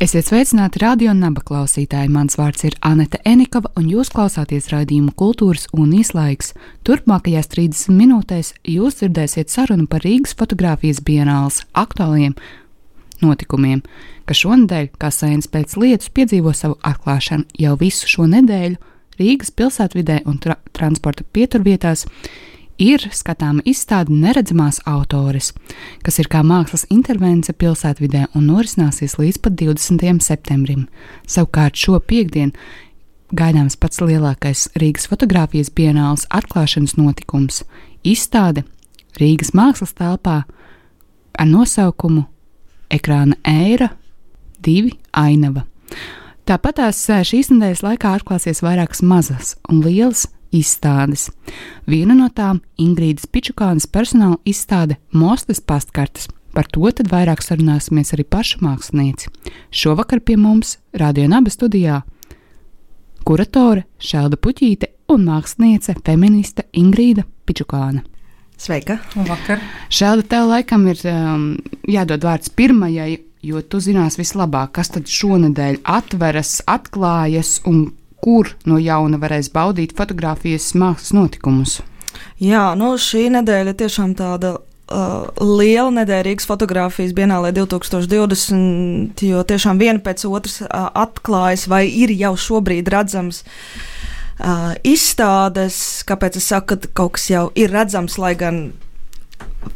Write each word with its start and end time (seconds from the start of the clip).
Esiet 0.00 0.30
sveicināti 0.30 0.80
radio 0.80 1.12
naba 1.12 1.42
klausītāji. 1.44 2.08
Mans 2.08 2.38
vārds 2.40 2.64
ir 2.64 2.72
Anete 2.88 3.18
Enikava, 3.28 3.68
un 3.76 3.84
jūs 3.84 4.08
klausāties 4.14 4.70
raidījumu 4.72 5.12
kultūras 5.12 5.66
un 5.76 5.90
īslaiks. 5.92 6.54
Turpmākajās 6.88 7.50
30 7.52 7.92
minūtēs 7.98 8.54
jūs 8.64 8.96
dzirdēsiet 8.96 9.52
sarunu 9.52 9.84
par 9.92 10.00
Rīgas 10.06 10.32
fotografijas 10.40 11.02
bienāls 11.04 11.60
aktuāliem 11.76 12.32
notikumiem, 13.20 13.82
kas 14.24 14.40
šonadēļ, 14.40 14.88
kā 14.96 15.12
sēnes 15.12 15.52
pēc 15.52 15.76
lietus, 15.76 16.08
piedzīvo 16.16 16.56
savu 16.56 16.78
atklāšanu 16.80 17.60
jau 17.60 17.76
visu 17.84 18.08
šo 18.08 18.24
nedēļu 18.32 18.80
Rīgas 19.20 19.52
pilsētvidē 19.52 20.22
un 20.24 20.40
tra 20.40 20.56
transporta 20.72 21.28
pieturvietās 21.28 22.06
ir 22.80 23.04
skatāma 23.12 23.62
izstāde 23.68 24.14
Neredzamās 24.16 24.80
autores, 24.88 25.52
kas 26.04 26.18
ir 26.22 26.30
kā 26.32 26.40
mākslas 26.46 26.86
intervence 26.90 27.52
pilsētvidē 27.52 28.30
un 28.34 28.48
norisināsies 28.48 29.18
līdz 29.20 29.40
pat 29.44 29.58
20. 29.60 30.22
septembrim. 30.24 30.86
Savukārt 31.28 31.76
šo 31.76 32.00
piekdienu 32.00 32.56
gaidāms 33.36 33.76
pats 33.78 34.00
lielākais 34.02 34.68
Rīgas 34.80 35.06
fotografijas 35.10 35.70
bienāls 35.70 36.26
atklāšanas 36.32 36.96
notikums- 36.96 37.62
izstāde 38.14 38.64
Rīgas 39.20 39.52
mākslas 39.52 39.94
telpā 39.94 40.44
ar 41.38 41.46
nosaukumu 41.46 42.26
Ekrāna 42.90 43.36
ēra 43.44 43.90
divi 44.60 44.92
ainava. 45.12 45.66
Tāpat 46.46 46.80
tās 46.80 47.06
šīs 47.06 47.52
nedēļas 47.52 47.84
laikā 47.84 48.18
atklāsies 48.18 48.62
vairākas 48.64 49.02
mazas 49.02 49.54
un 49.68 49.82
lielas 49.82 50.26
izstādes. 50.52 51.30
Viena 51.86 52.14
no 52.14 52.28
tām- 52.28 52.60
Ingrīdas 52.86 53.26
Pičukānas 53.26 53.86
personāla 53.86 54.38
izstāde 54.44 54.96
Mostas 55.12 55.60
pastkartes. 55.60 56.28
Par 56.52 56.66
to 56.66 56.90
tad 56.90 57.08
vairāk 57.08 57.42
sarunāsimies 57.42 58.12
arī 58.12 58.24
paša 58.24 58.58
mākslinieci. 58.58 59.28
Šovakar 59.70 60.20
pie 60.20 60.36
mums 60.36 60.78
Radio 60.92 61.28
Naba 61.28 61.50
studijā 61.50 62.02
kuratore 63.24 63.84
Šelda 63.98 64.36
Puķīte 64.36 64.90
un 65.12 65.26
māksliniece 65.28 65.94
feministe 66.04 66.66
Ingrīda 66.72 67.24
Pičukāna. 67.46 68.02
Sveika! 68.60 68.98
Labvakar! 69.16 69.62
Šelda, 69.88 70.26
tev 70.28 70.50
laikam 70.50 70.86
ir 70.90 71.00
um, 71.08 71.44
jādod 71.88 72.26
vārds 72.26 72.52
pirmajai, 72.52 73.20
jo 73.46 73.62
tu 73.62 73.80
zinās 73.80 74.18
vislabāk, 74.20 74.74
kas 74.76 74.92
tad 74.96 75.08
šonadēļ 75.08 75.80
atveras, 75.88 76.58
atklājas 76.68 77.60
un 77.70 77.86
kur 78.24 78.54
no 78.68 78.78
jauna 78.80 79.20
varēs 79.20 79.50
baudīt 79.54 79.94
fotografijas 79.98 80.72
mākslas 80.78 81.14
notikumus? 81.16 81.78
Jā, 82.40 82.72
nu 82.76 82.94
šī 83.00 83.28
nedēļa 83.34 83.74
tiešām 83.80 84.14
tāda 84.18 84.54
uh, 84.90 85.28
liela 85.40 85.90
nedēļa 86.00 86.26
Rīgas 86.26 86.48
fotografijas 86.48 87.14
bienālē 87.16 87.52
2020, 87.56 89.24
jo 89.28 89.44
tiešām 89.46 89.80
viena 89.80 90.02
pēc 90.04 90.26
otras 90.28 90.60
uh, 90.64 90.88
atklājas 90.96 91.66
vai 91.70 91.86
ir 91.88 92.12
jau 92.16 92.34
šobrīd 92.48 92.90
redzams. 92.92 93.44
Uh, 94.40 94.72
izstādes, 94.88 96.00
kāpēc 96.08 96.38
es 96.40 96.46
saku, 96.48 96.78
ka 96.80 96.94
kaut 97.02 97.18
kas 97.18 97.28
jau 97.28 97.48
ir 97.60 97.72
redzams, 97.74 98.16
lai 98.20 98.32
gan 98.40 98.70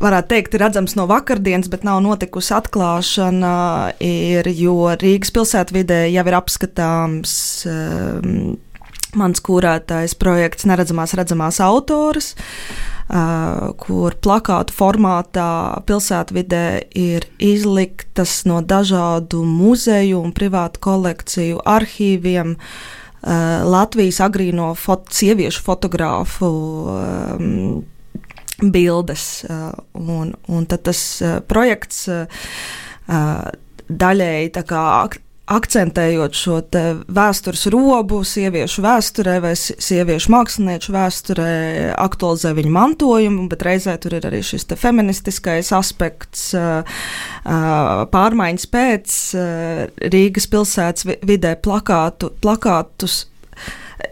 varētu 0.00 0.31
teikt, 0.33 0.55
ir 0.55 0.65
redzams 0.65 0.97
no 0.99 1.06
vakardienas, 1.11 1.71
bet 1.72 1.84
nav 1.87 2.00
notikusi 2.05 2.55
atklāšana, 2.56 3.56
ir, 4.05 4.49
jo 4.56 4.95
Rīgas 5.00 5.33
pilsētvidē 5.34 6.05
jau 6.12 6.25
ir 6.28 6.39
apskatāms 6.39 7.37
um, 7.71 8.56
mans 9.19 9.45
kūrētais 9.45 10.17
projekts 10.19 10.67
Neredzamās 10.69 11.15
redzamās 11.19 11.61
autoras. 11.65 12.34
Uh, 13.05 13.75
kur 13.77 14.15
plakātu 14.25 14.72
formātā 14.72 15.77
pilsētvidē 15.84 16.65
ir 16.97 17.27
izliktas 17.37 18.47
no 18.49 18.62
dažādu 18.65 19.43
muzeju 19.45 20.22
un 20.25 20.33
privātu 20.33 20.81
kolekciju 20.87 21.61
arhīviem 21.69 22.55
uh, 22.56 23.61
Latvijas 23.69 24.22
agrīno 24.25 24.71
fot 24.81 25.12
sieviešu 25.12 25.66
fotogrāfu 25.66 26.49
um, 26.95 27.84
bildes. 28.62 29.44
Uh, 29.48 29.72
un, 29.92 30.34
un 30.47 30.66
tad 30.66 30.87
tas 30.88 31.03
uh, 31.22 31.38
projekts 31.48 32.06
uh, 32.09 32.48
daļēji 33.84 34.50
akcentējot 35.44 36.37
šo 36.38 36.60
vēstures 37.12 37.66
robu, 37.72 38.22
sieviešu 38.25 38.81
vēsturē 38.81 39.34
vai 39.44 39.53
sieviešu 39.59 40.32
mākslinieču 40.32 40.94
vēsturē, 40.94 41.50
aktualizē 42.00 42.54
viņu 42.56 42.72
mantojumu, 42.72 43.44
bet 43.53 43.66
reizē 43.66 43.98
tur 44.00 44.16
ir 44.16 44.25
arī 44.25 44.41
šis 44.41 44.65
feministiskais 44.81 45.69
aspekts, 45.76 46.47
pārmaiņas 48.16 48.66
pēc 48.72 49.21
Rīgas 50.16 50.48
pilsētas 50.48 51.10
vidē 51.28 51.59
plakātu, 51.60 52.32
plakātus 52.41 53.26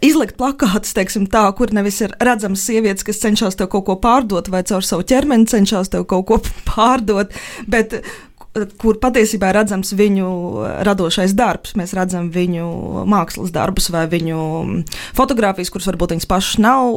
izlikt 0.04 0.36
plakātus, 0.40 0.94
teiksim, 0.96 1.28
tā, 1.30 1.44
kur 1.58 1.72
nevis 1.74 2.00
ir 2.04 2.14
redzamas 2.22 2.64
sievietes, 2.66 3.06
kas 3.06 3.22
cenšas 3.22 3.58
tev 3.58 3.70
kaut 3.72 3.86
ko 3.88 3.96
pārdot, 4.02 4.50
vai 4.52 4.64
caur 4.68 4.86
savu 4.86 5.06
ķermeni 5.08 5.50
cenšas 5.50 5.92
tev 5.92 6.06
kaut 6.10 6.28
ko 6.28 6.38
pārdot, 6.72 7.34
bet 7.70 7.98
kur 8.80 8.98
patiesībā 9.00 9.48
ir 9.48 9.58
redzams 9.62 9.94
viņu 9.96 10.30
radošais 10.86 11.32
darbs. 11.36 11.72
Mēs 11.78 11.94
redzam 11.96 12.28
viņu 12.32 12.68
mākslas 13.08 13.52
darbus 13.54 13.88
vai 13.92 14.04
viņu 14.12 14.40
fotogrāfijas, 15.16 15.72
kuras 15.72 15.88
varbūt 15.88 16.16
viņas 16.16 16.28
pašas 16.28 16.60
nav 16.60 16.90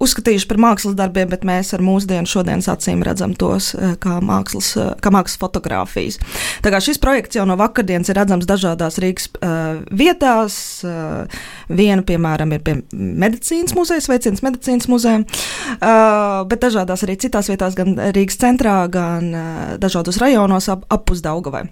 uzskatījuši 0.00 0.48
par 0.48 0.60
mākslas 0.60 0.96
darbiem, 0.98 1.28
bet 1.30 1.44
mēs 1.46 1.74
ar 1.76 1.84
mūsdienu 1.84 2.28
šodienas 2.28 2.68
acīm 2.72 3.04
redzam 3.06 3.34
tos 3.38 3.72
eh, 3.76 3.94
kā 4.00 4.18
mākslas, 4.24 4.72
eh, 4.80 4.92
kā 5.02 5.12
mākslas 5.14 5.40
fotografijas. 5.40 6.18
Tā 6.64 6.72
kā 6.72 6.80
šis 6.84 7.00
projekts 7.02 7.38
jau 7.38 7.46
no 7.48 7.56
vakardienas 7.60 8.10
ir 8.10 8.18
redzams 8.20 8.48
dažādās 8.48 8.98
Rīgas 9.00 9.28
uh, 9.40 9.80
vietās. 9.96 10.54
Uh, 10.84 11.40
viena, 11.70 12.04
piemēram, 12.06 12.52
ir 12.56 12.62
pie 12.64 12.76
medicīnas 12.92 13.74
muzeja, 13.76 14.02
sveiciens 14.04 14.42
medicīnas 14.44 14.88
muzejam, 14.90 15.26
uh, 15.26 16.42
bet 16.50 16.64
dažādās 16.64 17.04
arī 17.06 17.18
citās 17.20 17.50
vietās, 17.52 17.76
gan 17.78 17.96
Rīgas 18.14 18.40
centrā, 18.40 18.82
gan 18.92 19.30
uh, 19.32 19.60
dažādos 19.82 20.20
rajonos 20.22 20.70
ap, 20.72 20.88
ap 20.90 21.06
pusdaugavai. 21.08 21.68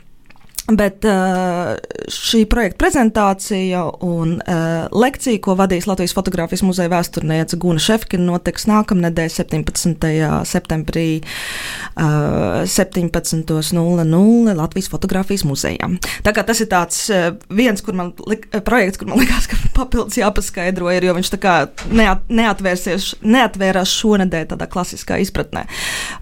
Bet 0.68 1.00
uh, 1.08 1.78
šī 2.12 2.42
projekta 2.50 2.76
prezentācija 2.82 3.86
un 4.04 4.34
uh, 4.36 4.84
lekcija, 4.92 5.40
ko 5.40 5.54
vadīs 5.56 5.86
Latvijas 5.88 6.12
Fotogrāfijas 6.12 6.60
muzeja 6.66 6.92
vēsturniece 6.92 7.56
Guna 7.60 7.80
Šefkina, 7.80 8.26
notiks 8.28 8.68
nākamnedēļ, 8.68 9.30
17. 9.32 10.04
septembrī, 10.50 11.06
uh, 11.24 12.68
17.00 12.68 14.54
Latvijas 14.60 14.92
Fotogrāfijas 14.92 15.46
muzejā. 15.48 15.88
Tā 16.28 16.36
kā 16.36 16.44
tas 16.44 16.60
ir 16.60 16.68
tāds 16.68 17.00
viens 17.48 17.80
man 17.88 18.12
lik, 18.28 18.50
projekts, 18.68 19.00
kur 19.00 19.08
man 19.08 19.20
likās, 19.24 19.48
ka 19.48 19.56
papildus 19.72 20.20
jāpaskaidro, 20.20 20.92
ir, 20.92 21.08
jo 21.08 21.16
viņš 21.16 21.32
tā 21.38 21.42
kā 21.48 21.58
neat, 21.88 22.28
neatvērās 22.28 23.98
šonadēļ 24.02 24.52
tādā 24.52 24.68
klasiskā 24.68 25.16
izpratnē. 25.24 25.64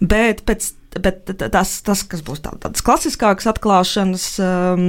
Bet 0.07 0.47
pēc 0.47 0.77
bet 1.03 1.31
tas, 1.53 1.77
tas 1.87 2.03
kas 2.09 2.25
būs 2.27 2.43
tā, 2.45 2.55
tādas 2.63 2.85
klasiskākas 2.87 3.51
atklāšanas. 3.55 4.27
Um, 4.43 4.89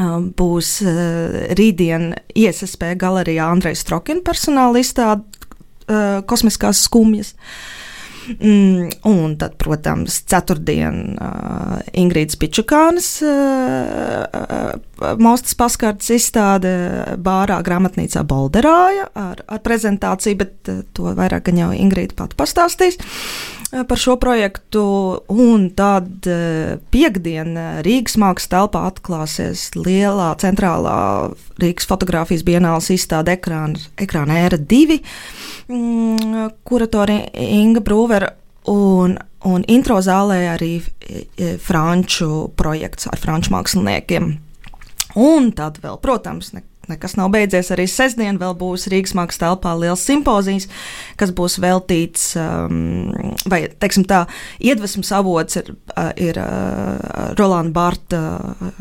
um 0.00 0.30
Būs 0.38 0.78
uh, 0.86 1.52
rītdien 1.58 2.12
ISSP 2.38 2.94
galerijā 3.00 3.50
Andreja 3.52 3.76
Strokina 3.76 4.24
personāla 4.24 4.80
izstāde 4.80 5.24
uh, 5.88 6.20
Kosmiskās 6.24 6.84
skumjas. 6.86 7.34
Mm, 8.38 8.90
un 9.04 9.32
tad, 9.38 9.56
protams, 9.58 10.20
ceturtdien 10.30 11.16
uh, 11.18 11.80
Ingrīdas 11.98 12.38
Pičukānas 12.38 13.08
uh, 13.26 14.22
uh, 14.30 15.16
Mostas 15.18 15.56
paskārtas 15.58 16.12
izstāde 16.14 16.70
bārā 17.18 17.58
grāmatnīcā 17.66 18.22
Bolderāja 18.28 19.08
ar, 19.18 19.42
ar 19.42 19.64
prezentāciju, 19.66 20.38
bet 20.38 20.70
uh, 20.70 20.84
to 20.94 21.10
vairāk 21.18 21.50
gan 21.50 21.64
jau 21.64 21.72
Ingrīda 21.74 22.14
pati 22.22 22.38
pastāstīs. 22.38 23.00
Uh, 23.02 23.61
par 23.88 23.98
šo 23.98 24.16
projektu. 24.20 24.84
Un 25.32 25.68
tad 25.76 26.28
e, 26.28 26.76
piekdien 26.92 27.56
Rīgas 27.86 28.18
mākslas 28.20 28.52
telpā 28.52 28.84
atklāsies 28.90 29.70
lielā 29.78 30.30
centrālā 30.42 30.96
Rīgas 31.62 31.88
fotografijas 31.90 32.44
bienāles 32.46 32.92
izstāde 32.94 33.36
ekrāna, 33.38 33.80
ekrāna 34.00 34.38
ēra 34.44 34.60
divi, 34.60 35.00
mm, 35.72 36.48
kuratori 36.68 37.20
Inga 37.32 37.84
Brūvera 37.84 38.32
un 38.72 39.18
Un 39.42 39.64
intro 39.66 39.96
zālē 39.98 40.44
arī 40.52 40.76
franču 41.58 42.52
projekts 42.58 43.08
ar 43.10 43.18
franču 43.18 43.50
māksliniekiem. 43.56 44.28
Un 45.18 45.50
tad 45.56 45.80
vēl, 45.82 45.98
protams, 46.02 46.52
ne, 46.54 46.62
nekas 46.92 47.16
nav 47.18 47.32
beidzies. 47.34 47.72
Arī 47.74 47.86
sestdien 47.90 48.38
vēl 48.40 48.54
būs 48.58 48.88
Rīgas 48.92 49.16
mākslas 49.18 49.42
telpā 49.42 49.74
liels 49.80 50.04
simpozijas, 50.06 50.68
kas 51.20 51.32
būs 51.34 51.58
veltīts, 51.62 52.32
um, 52.40 53.10
vai 53.50 53.64
teiksim 53.72 54.06
tā, 54.08 54.24
iedvesmas 54.62 55.12
avots 55.16 55.58
ir, 55.60 55.72
uh, 55.96 56.10
ir 56.20 56.38
uh, 56.40 57.32
Rolanda 57.38 57.74
Barta 57.74 58.22
uh, 58.38 58.72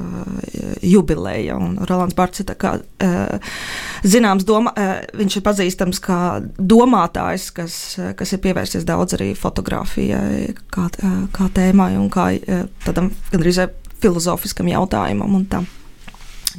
jubileja. 0.84 1.58
Un 1.58 1.80
Rolands 1.90 2.18
Barts 2.18 2.44
ir 2.44 2.52
kā, 2.62 2.76
uh, 2.78 3.58
zināms, 4.04 4.46
doma, 4.48 4.74
uh, 4.76 4.94
viņš 5.18 5.40
ir 5.40 5.46
pazīstams 5.46 6.02
kā 6.04 6.22
domātājs, 6.58 7.50
kas, 7.56 7.78
uh, 8.00 8.14
kas 8.18 8.36
ir 8.36 8.44
pievērsies 8.44 8.88
daudz 8.88 9.18
arī 9.20 9.32
fotografijai 9.38 10.52
kā, 10.74 10.88
uh, 11.04 11.22
kā 11.36 11.52
tēmai 11.56 11.94
un 12.00 12.10
kā 12.14 12.32
uh, 12.38 12.66
tādam 12.86 13.12
gandrīz 13.32 13.64
filozofiskam 14.02 14.72
jautājumam 14.72 15.38
un 15.38 15.46
tam. 15.50 15.70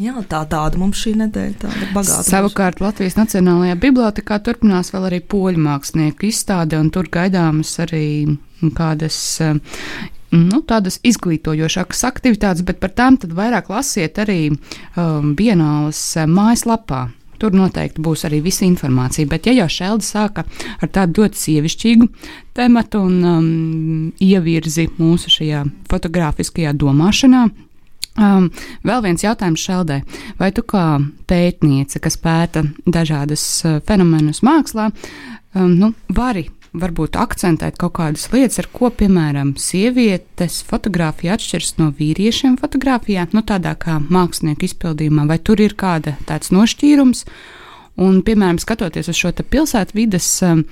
Jā, 0.01 0.15
tā 0.29 0.41
tāda 0.49 0.79
mums 0.81 1.01
šī 1.03 1.15
nedēļa 1.21 1.57
tāda 1.61 1.89
bagāta. 1.93 2.25
Savukārt 2.25 2.79
būs. 2.79 2.87
Latvijas 2.87 3.19
Nacionālajā 3.19 3.77
bibliotekā 3.83 4.39
turpinās 4.45 4.93
vēl 4.95 5.09
arī 5.11 5.21
poļu 5.21 5.61
mākslinieku 5.67 6.29
izstāde, 6.31 6.79
un 6.81 6.89
tur 6.95 7.11
gaidāmas 7.13 7.75
arī 7.85 8.05
kādas. 8.79 9.19
Nu, 10.33 10.63
tādas 10.65 10.97
izglītojošākas 11.05 12.07
aktivitātes, 12.09 12.65
bet 12.65 12.79
par 12.81 12.95
tām 12.97 13.19
vairāk 13.21 13.67
lasiet 13.69 14.17
arī 14.23 14.47
um, 14.49 15.35
Bienālas 15.37 16.01
mājaslapā. 16.25 17.11
Tur 17.43 17.53
noteikti 17.59 18.01
būs 18.01 18.23
arī 18.25 18.39
visa 18.41 18.65
informācija. 18.65 19.29
Bet, 19.29 19.49
ja 19.51 19.53
jau 19.57 19.67
Šelda 19.69 20.07
sāka 20.07 20.47
ar 20.81 20.93
tādu 20.95 21.21
ļoti 21.21 21.41
sievišķīgu 21.41 22.09
tematu 22.57 23.03
un 23.03 23.19
um, 23.29 23.51
ievirzi 24.23 24.87
mūsu 24.97 25.35
šajā 25.37 25.67
fotogrāfiskajā 25.91 26.73
domāšanā, 26.81 27.43
Um, 28.13 28.51
vēl 28.85 29.05
viens 29.07 29.23
jautājums 29.25 29.63
Šeldē. 29.65 30.03
Vai 30.37 30.51
tu 30.53 30.65
kā 30.69 30.99
pētniece, 31.31 32.01
kas 32.03 32.19
pēta 32.21 32.67
dažādas 32.85 33.45
uh, 33.65 33.79
fenomenus 33.89 34.43
mākslā, 34.45 34.91
um, 35.57 35.71
nu, 35.73 35.95
vari 36.13 36.51
varbūt 36.77 37.17
akcentēt 37.21 37.79
kaut 37.81 37.95
kādas 37.99 38.27
lietas, 38.33 38.61
ar 38.61 38.69
ko, 38.73 38.91
piemēram, 38.93 39.55
sievietes 39.61 40.61
fotografija 40.69 41.37
atšķiras 41.37 41.75
no 41.81 41.89
vīriešiem 41.97 42.59
fotografijā, 42.61 43.27
nu, 43.33 43.45
tādā 43.49 43.75
kā 43.81 43.99
mākslinieku 44.03 44.69
izpildījumā, 44.69 45.27
vai 45.29 45.41
tur 45.41 45.61
ir 45.65 45.77
kāda 45.79 46.17
tāds 46.29 46.53
nošķīrums? 46.53 47.27
Un, 48.03 48.23
piemēram, 48.25 48.57
skatoties 48.61 49.11
uz 49.13 49.19
šo 49.19 49.35
pilsētvidas 49.41 50.29
um, 50.49 50.63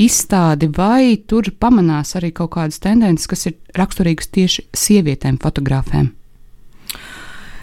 izstādi, 0.00 0.70
vai 0.76 1.16
tur 1.28 1.52
pamanās 1.60 2.16
arī 2.16 2.32
kaut 2.36 2.54
kādas 2.56 2.80
tendences, 2.80 3.28
kas 3.28 3.50
ir 3.50 3.58
raksturīgas 3.76 4.32
tieši 4.32 4.68
sievietēm 4.72 5.36
fotografēm? 5.40 6.14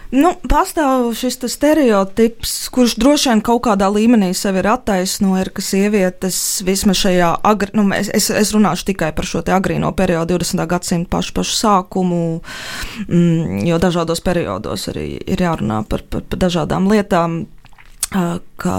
Nu, 0.08 0.30
pastāv 0.48 1.10
šis 1.12 1.36
stereotips, 1.52 2.52
kurš 2.72 2.94
droši 2.96 3.28
vien 3.28 3.42
kaut 3.44 3.60
kādā 3.66 3.90
līmenī 3.92 4.30
sev 4.36 4.56
ir 4.56 4.70
attaisnojis, 4.72 5.50
ka 5.52 5.64
sievietes 5.64 6.38
vismaz 6.64 7.02
šajā, 7.02 7.34
agri, 7.44 7.74
nu, 7.76 7.84
es, 7.92 8.30
es, 8.32 8.54
runāšu 8.56 8.88
tikai 8.88 9.10
par 9.16 9.28
šo 9.28 9.42
agrīno 9.44 9.90
periodu, 9.96 10.38
20. 10.40 10.64
gadsimta 10.70 11.12
pašu, 11.12 11.34
pašu 11.36 11.58
sākumu, 11.58 12.22
mm, 13.04 13.60
jo 13.68 13.80
dažādos 13.82 14.24
periodos 14.24 14.88
arī 14.88 15.20
ir 15.20 15.44
jārunā 15.44 15.82
par, 15.88 16.06
par, 16.08 16.24
par 16.24 16.44
dažādām 16.46 16.88
lietām. 16.88 17.44
Ka, 18.08 18.76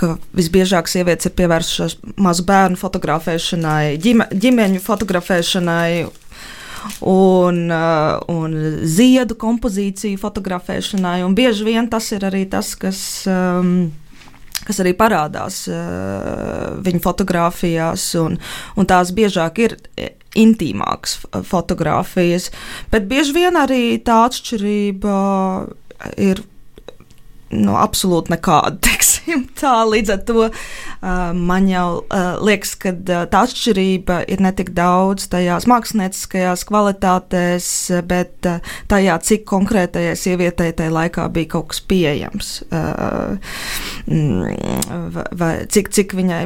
ka 0.00 0.06
visbiežāk 0.32 0.88
sievietes 0.88 1.28
ir 1.28 1.34
pievērsušās 1.36 1.98
mazu 2.16 2.46
bērnu 2.48 2.80
fotografēšanai, 2.80 3.98
ģime, 4.00 4.30
ģimeņu 4.32 4.80
fotografēšanai 4.80 5.90
un, 7.06 7.64
uh, 7.70 8.20
un 8.32 8.56
ziedu 8.84 9.36
kompozīciju 9.40 10.20
fotografēšanai. 10.20 11.22
Bieži 11.36 11.66
vien 11.68 11.90
tas 11.90 12.10
ir 12.16 12.26
arī 12.28 12.46
tas, 12.50 12.74
kas. 12.78 13.02
Um, 13.30 13.90
kas 14.60 14.76
arī 14.82 14.92
parādās 14.94 15.62
uh, 15.72 16.76
viņa 16.84 17.00
fotografijās, 17.02 18.10
un, 18.20 18.36
un 18.76 18.86
tās 18.86 19.08
biežāk 19.16 19.58
ir 19.64 19.76
intīmākas 20.38 21.16
fotografijas. 21.48 22.50
Bet 22.92 23.08
bieži 23.10 23.34
vien 23.40 23.56
arī 23.58 23.96
tā 24.04 24.20
atšķirība 24.28 25.16
ir 26.20 26.44
nu, 27.56 27.74
absolūti 27.78 28.34
nekāda. 28.34 28.78
Teiksim, 28.86 29.46
tā, 29.58 29.74
līdz 29.88 30.14
ar 30.14 30.20
to 30.28 30.48
man 31.36 31.68
jau 31.70 32.02
liekas, 32.44 32.74
ka 32.80 32.92
tā 33.02 33.44
atšķirība 33.44 34.22
ir 34.30 34.42
ne 34.44 34.52
tik 34.56 34.72
daudz 34.76 35.28
tajās 35.32 35.66
mākslinieckajās 35.70 36.66
kvalitātēs, 36.68 37.70
bet 38.10 38.50
tajā, 38.90 39.18
cik 39.26 39.46
konkrētajai 39.50 40.16
sievietei 40.18 40.74
tajā 40.76 40.94
laikā 40.94 41.26
bija 41.32 41.54
kaut 41.56 41.70
kas 41.72 41.82
pieejams, 41.90 42.52
vai, 44.06 45.26
vai 45.42 45.52
cik, 45.70 45.92
cik 45.96 46.16
viņai 46.18 46.44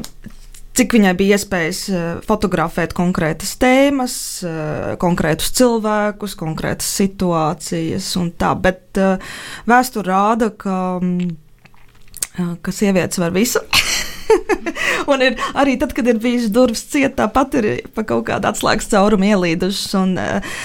cik 0.75 0.97
viņai 0.97 1.15
bija 1.19 1.39
iespējas 1.39 1.83
eh, 1.91 2.03
fotografēt 2.27 2.95
konkrētas 2.97 3.55
tēmas, 3.63 4.17
eh, 4.47 4.95
konkrētus 5.03 5.53
cilvēkus, 5.59 6.37
konkrētas 6.41 6.91
situācijas 7.01 8.11
un 8.21 8.33
tā. 8.39 8.55
Bet 8.59 9.01
eh, 9.01 9.33
vēsture 9.71 10.11
rāda, 10.11 10.51
ka, 10.51 10.99
mm, 11.03 12.59
ka 12.65 12.75
sievietes 12.75 13.23
var 13.23 13.35
visu. 13.35 13.63
un 15.13 15.23
ir 15.23 15.37
arī 15.55 15.77
tad, 15.79 15.93
kad 15.95 16.09
ir 16.11 16.19
bijis 16.23 16.49
durvis 16.51 16.83
cieta, 16.91 17.25
tāpat 17.25 17.55
ir 17.61 17.69
pa 17.95 18.03
kaut 18.09 18.25
kādu 18.31 18.49
atslēgas 18.51 18.89
caurumu 18.91 19.29
ielīdušas 19.29 19.93
un 20.01 20.17
uh, 20.19 20.57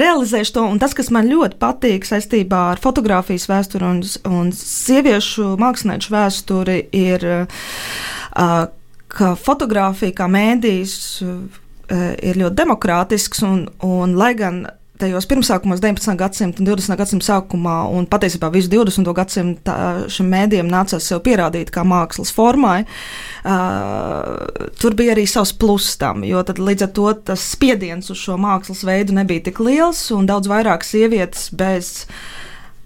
realizējuši 0.00 0.54
to. 0.56 0.64
Un 0.64 0.80
tas, 0.82 0.96
kas 0.96 1.12
man 1.14 1.28
ļoti 1.30 1.60
patīk 1.60 2.08
saistībā 2.08 2.62
ar 2.72 2.82
fotografijas 2.82 3.46
vēsturi 3.52 3.86
un, 3.86 4.00
un 4.32 4.50
sieviešu 4.56 5.52
mākslinieku 5.60 6.14
vēsturi, 6.16 6.80
ir 6.96 7.28
uh, 7.28 8.66
ka 9.10 9.34
fotografija 9.38 10.14
kā 10.22 10.28
mēdījis 10.30 10.98
eh, 11.24 12.12
ir 12.30 12.38
ļoti 12.40 12.58
demokrātisks, 12.62 13.42
un, 13.46 13.64
un 13.86 14.14
lai 14.18 14.34
gan 14.38 14.64
tajos 15.00 15.26
pirmsākumos, 15.28 15.80
19. 15.80 16.16
gadsimta 16.18 16.60
un 16.60 16.68
20. 16.68 16.96
gadsimta 16.98 17.26
sākumā, 17.30 17.76
un 17.96 18.06
patiesībā 18.10 18.50
visu 18.52 18.70
20. 18.72 19.12
gadsimtu 19.16 19.76
šim 20.12 20.28
mēdījam 20.32 20.68
nācās 20.70 21.06
sev 21.08 21.22
pierādīt 21.24 21.72
kā 21.74 21.84
mākslas 21.88 22.32
formai, 22.36 22.82
uh, 22.84 24.68
tur 24.80 24.96
bija 24.98 25.14
arī 25.16 25.26
savs 25.30 25.54
pluss 25.56 25.96
tam, 26.00 26.24
jo 26.28 26.42
tad 26.46 26.60
līdz 26.60 26.86
ar 26.86 26.92
to 26.98 27.08
tas 27.30 27.46
spiediens 27.54 28.12
uz 28.12 28.20
šo 28.20 28.36
mākslas 28.40 28.84
veidu 28.86 29.16
nebija 29.16 29.48
tik 29.48 29.62
liels, 29.64 30.04
un 30.16 30.28
daudz 30.28 30.50
vairāk 30.50 30.84
sievietes 30.86 31.48
bez, 31.56 32.04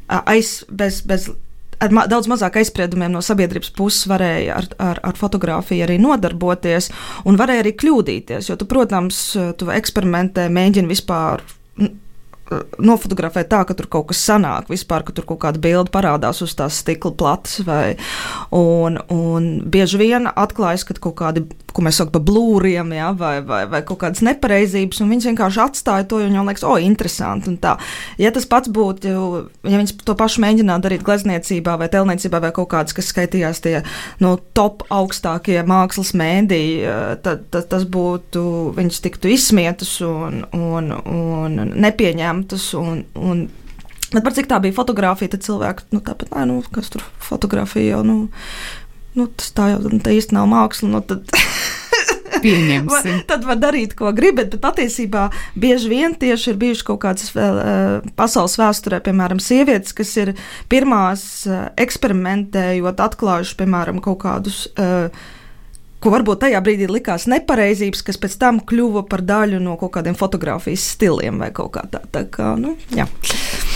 aiz, 0.07 0.61
bez, 0.71 1.03
bez 1.09 1.33
ar 1.83 1.95
ma 1.95 2.07
daudz 2.11 2.29
mazāk 2.31 2.61
aizspriedumiem 2.61 3.13
no 3.15 3.23
sabiedrības 3.25 3.73
puses 3.77 4.09
varēja 4.11 4.61
ar, 4.61 4.69
ar, 4.83 5.03
ar 5.11 5.19
fotografiju 5.19 5.87
arī 5.87 5.99
nodarboties 6.03 6.91
un 7.25 7.39
varēja 7.41 7.65
arī 7.65 7.75
kļūdīties. 7.81 8.51
Jo, 8.51 8.59
tu, 8.61 8.69
protams, 8.71 9.21
tu 9.59 9.71
eksperimentē, 9.75 10.49
mēģini 10.53 10.91
vispār 10.91 11.45
nofotografēt 12.79 13.49
tā, 13.53 13.63
ka 13.65 13.75
tur 13.77 13.89
kaut 13.91 14.11
kas 14.11 14.21
sanāk, 14.27 14.69
vispār, 14.69 15.05
ka 15.07 15.15
tur 15.17 15.27
kaut 15.29 15.41
kāda 15.45 15.61
bilde 15.63 15.93
parādās 15.95 16.43
uz 16.45 16.53
tās 16.57 16.83
stikla 16.83 17.15
plates. 17.17 17.63
Vai, 17.65 17.97
un, 18.55 18.99
un 19.13 19.49
bieži 19.65 20.01
vien 20.01 20.29
atklājas, 20.29 20.85
ka 20.85 20.97
kaut 20.99 21.17
kādi, 21.23 21.45
ko 21.75 21.85
mēs 21.85 21.99
saucam 21.99 22.15
par 22.19 22.25
blūriem, 22.29 22.93
ja, 22.97 23.11
vai, 23.17 23.39
vai, 23.47 23.63
vai 23.71 23.81
kaut 23.87 24.03
kādas 24.05 24.23
nepareizības, 24.27 25.01
un 25.01 25.15
viņas 25.15 25.31
vienkārši 25.31 25.63
atstāja 25.65 26.09
to, 26.11 26.21
jo 26.21 26.29
viņam 26.29 26.51
liekas, 26.51 26.67
o, 26.69 26.77
interesanti. 26.85 27.57
Ja 28.21 28.33
tas 28.35 28.47
pats 28.51 28.71
būtu, 28.73 29.15
ja 29.65 29.81
viņas 29.81 29.97
to 30.05 30.17
pašu 30.19 30.45
mēģinātu 30.45 30.89
darīt 30.89 31.07
glezniecībā 31.07 31.79
vai 31.81 31.89
telniecībā 31.93 32.43
vai 32.45 32.53
kaut 32.55 32.71
kādas, 32.75 32.97
kas 32.97 33.09
skaitījās 33.15 33.63
tie 33.65 33.79
no 34.23 34.37
top 34.57 34.85
augstākie 34.93 35.63
mākslas 35.67 36.13
mēdī, 36.19 36.63
tad, 37.25 37.49
tad 37.55 37.71
tas 37.73 37.89
būtu, 37.89 38.45
viņas 38.77 39.03
tiktu 39.07 39.33
izsmietas 39.33 39.97
un, 40.05 40.45
un, 40.53 40.93
un 40.93 41.59
nepieņemtas 41.73 42.34
pieņemtas. 42.35 42.75
Un, 42.79 43.05
un, 43.15 43.49
bet 44.13 44.25
par 44.25 44.35
cik 44.35 44.49
tā 44.51 44.61
bija 44.63 44.77
fotografija, 44.77 45.35
tad 45.35 45.45
cilvēki 45.47 45.91
nu, 45.95 46.03
tāpat, 46.05 46.33
nē, 46.35 46.47
nu, 46.51 46.63
kas 46.75 46.91
tur 46.91 47.05
fotografija 47.19 47.97
jau, 47.97 48.03
nu, 48.07 48.19
nu 49.15 49.29
tas 49.29 49.53
tā 49.55 49.73
jau 49.75 49.81
tā 50.03 50.15
īsti 50.15 50.35
nav 50.35 50.49
māksla. 50.51 50.91
Nu, 50.91 51.03
tad, 51.05 51.25
Pieņemsim. 52.45 53.23
Tad 53.31 53.45
var 53.47 53.57
darīt, 53.57 53.95
ko 53.97 54.11
gribat, 54.13 54.51
bet 54.53 54.61
patiesībā 54.61 55.29
bieži 55.57 55.89
vien 55.89 56.17
tieši 56.19 56.51
ir 56.51 56.59
bijušas 56.61 56.85
kaut 56.85 57.01
kādas 57.01 57.31
uh, 57.33 58.03
pasaules 58.19 58.59
vēsturē, 58.61 58.99
piemēram, 59.07 59.41
sievietes, 59.41 59.95
kas 59.97 60.11
ir 60.21 60.35
pirmās 60.69 61.23
uh, 61.49 61.71
eksperimentējot, 61.81 63.01
atklājušas, 63.01 63.57
piemēram, 63.63 64.03
kaut 64.05 64.21
kādus. 64.27 64.67
Uh, 64.75 65.09
ko 66.05 66.13
varbūt 66.13 66.43
tajā 66.45 66.61
brīdī 66.65 66.87
likās 66.91 67.25
nepareizības, 67.33 68.03
kas 68.05 68.19
pēc 68.21 68.37
tam 68.41 68.61
kļuva 68.69 69.07
par 69.09 69.25
daļu 69.25 69.61
no 69.65 69.79
kaut 69.81 69.95
kādiem 69.97 70.17
fotografijas 70.19 70.85
stiliem 70.95 71.41
vai 71.41 71.49
kaut 71.57 71.73
kā 71.79 71.85
tā. 71.91 72.03
tā 72.13 72.27
kā, 72.31 72.53
nu, 72.61 72.75
jā. 72.95 73.07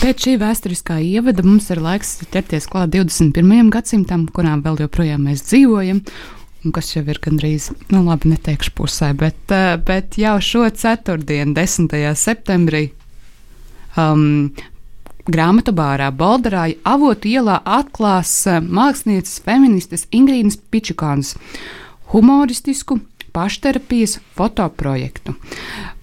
Pēc 0.02 0.26
šī 0.26 0.36
vēsturiskā 0.42 0.98
ievada 1.04 1.44
mums 1.46 1.70
ir 1.72 1.80
laiks 1.82 2.18
ķerties 2.34 2.68
klāt 2.70 2.92
21. 2.92 3.72
gadsimtam, 3.72 4.28
kurā 4.34 4.58
vēl 4.60 4.84
joprojām 4.84 5.24
mēs 5.30 5.46
dzīvojam. 5.48 6.04
Kas 6.74 6.90
jau 6.92 7.04
ir 7.06 7.20
gandrīz, 7.22 7.70
nu, 7.94 8.02
labi, 8.04 8.32
neteikšu 8.34 8.74
pusē, 8.76 9.12
bet, 9.16 9.38
eh, 9.54 9.76
bet 9.78 10.18
jau 10.18 10.36
šo 10.42 10.66
ceturtdienu, 10.68 11.54
10. 11.56 12.12
septembrī, 12.18 12.90
um, 13.96 14.50
grāmatu 15.28 15.72
bārā 15.76 16.10
Bolderāja 16.12 16.76
avotu 16.84 17.30
ielā 17.30 17.60
atklās 17.64 18.32
mākslinieces 18.64 19.40
feministes 19.44 20.08
Ingrīdas 20.12 20.58
Pičukānas 20.72 21.36
humoristisku 22.12 22.98
pašterapijas 23.32 24.18
fotoprojektu. 24.34 25.34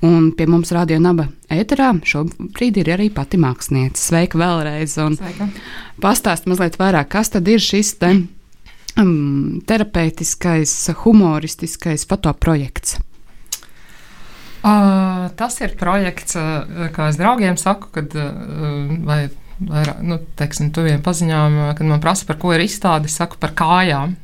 Un 0.01 0.31
pie 0.37 0.47
mums 0.47 0.71
radio 0.75 0.99
naba 1.01 1.27
ēterā 1.51 1.89
šobrīd 2.05 2.79
ir 2.81 2.91
arī 2.95 3.09
pati 3.13 3.39
mākslinieca. 3.41 3.99
Sveika 3.99 4.39
vēlreiz! 4.39 4.97
Pastāst 6.03 6.47
mazliet 6.49 6.77
vairāk, 6.79 7.09
kas 7.15 7.33
tad 7.33 7.49
ir 7.49 7.63
šis 7.63 7.95
te, 8.01 8.11
um, 9.01 9.61
terapeitiskais, 9.67 10.75
humoristiskais 11.03 12.05
fotoprojekts. 12.09 12.99
Uh, 14.65 15.27
tas 15.37 15.59
ir 15.61 15.75
projekts, 15.77 16.37
uh, 16.39 16.87
kā 16.93 17.11
es 17.11 17.19
draugiem 17.19 17.57
saku, 17.61 17.91
kad 17.93 18.15
uh, 18.17 18.31
vai 19.05 19.27
vairāk, 19.59 19.99
nu, 20.01 20.17
teiksim, 20.39 20.71
tuviem 20.73 21.03
paziņām, 21.05 21.59
kad 21.77 21.85
man 21.85 22.01
prasa, 22.01 22.25
par 22.25 22.39
ko 22.41 22.53
ir 22.55 22.63
izstāde, 22.65 23.11
es 23.11 23.17
saku 23.19 23.37
par 23.41 23.53
kājām. 23.57 24.15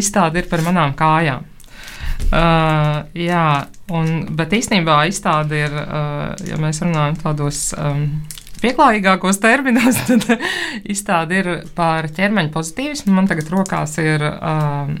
Izstāde 0.00 0.42
ir 0.42 0.50
par 0.50 0.64
manām 0.66 0.94
kājām. 0.98 1.46
Uh, 2.30 3.00
jā, 3.16 3.46
un, 3.96 4.10
bet 4.38 4.52
īstenībā 4.54 5.00
izstāde 5.10 5.64
ir, 5.64 5.72
uh, 5.72 6.28
ja 6.46 6.58
mēs 6.60 6.82
runājam 6.84 7.16
tādos 7.22 7.62
um, 7.74 8.04
pieklājīgākos 8.60 9.40
terminos, 9.42 9.98
tad 10.10 10.28
izstāde 10.84 11.40
ir 11.40 11.50
par 11.74 12.10
ķermeņa 12.12 12.54
pozitīvismu. 12.54 13.16
Man 13.16 13.30
tagad 13.30 13.50
rokās 13.50 13.96
ir 14.02 14.22
uh, 14.28 14.92